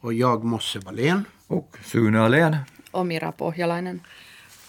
[0.00, 1.24] och jag Mosse Wallén.
[1.46, 2.56] Och Sune Alén.
[2.90, 4.00] Och Mira Pohjalainen.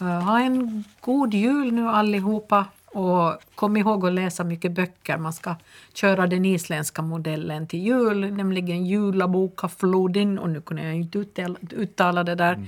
[0.01, 5.17] Eh, Ha en god jul nu allihopa och kom ihåg att läsa mycket böcker.
[5.17, 5.55] Man ska
[5.93, 11.25] köra den isländska modellen till jul, nämligen Julabokafloden och nu kunde jag inte
[11.71, 12.67] uttala, det där.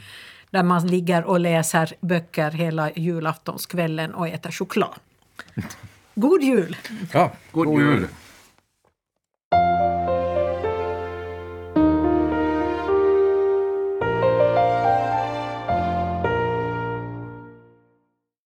[0.49, 4.93] Där man ligger och läser böcker hela julaftonskvällen och äter choklad.
[6.15, 6.77] God jul!
[7.13, 8.07] Ja, God jul.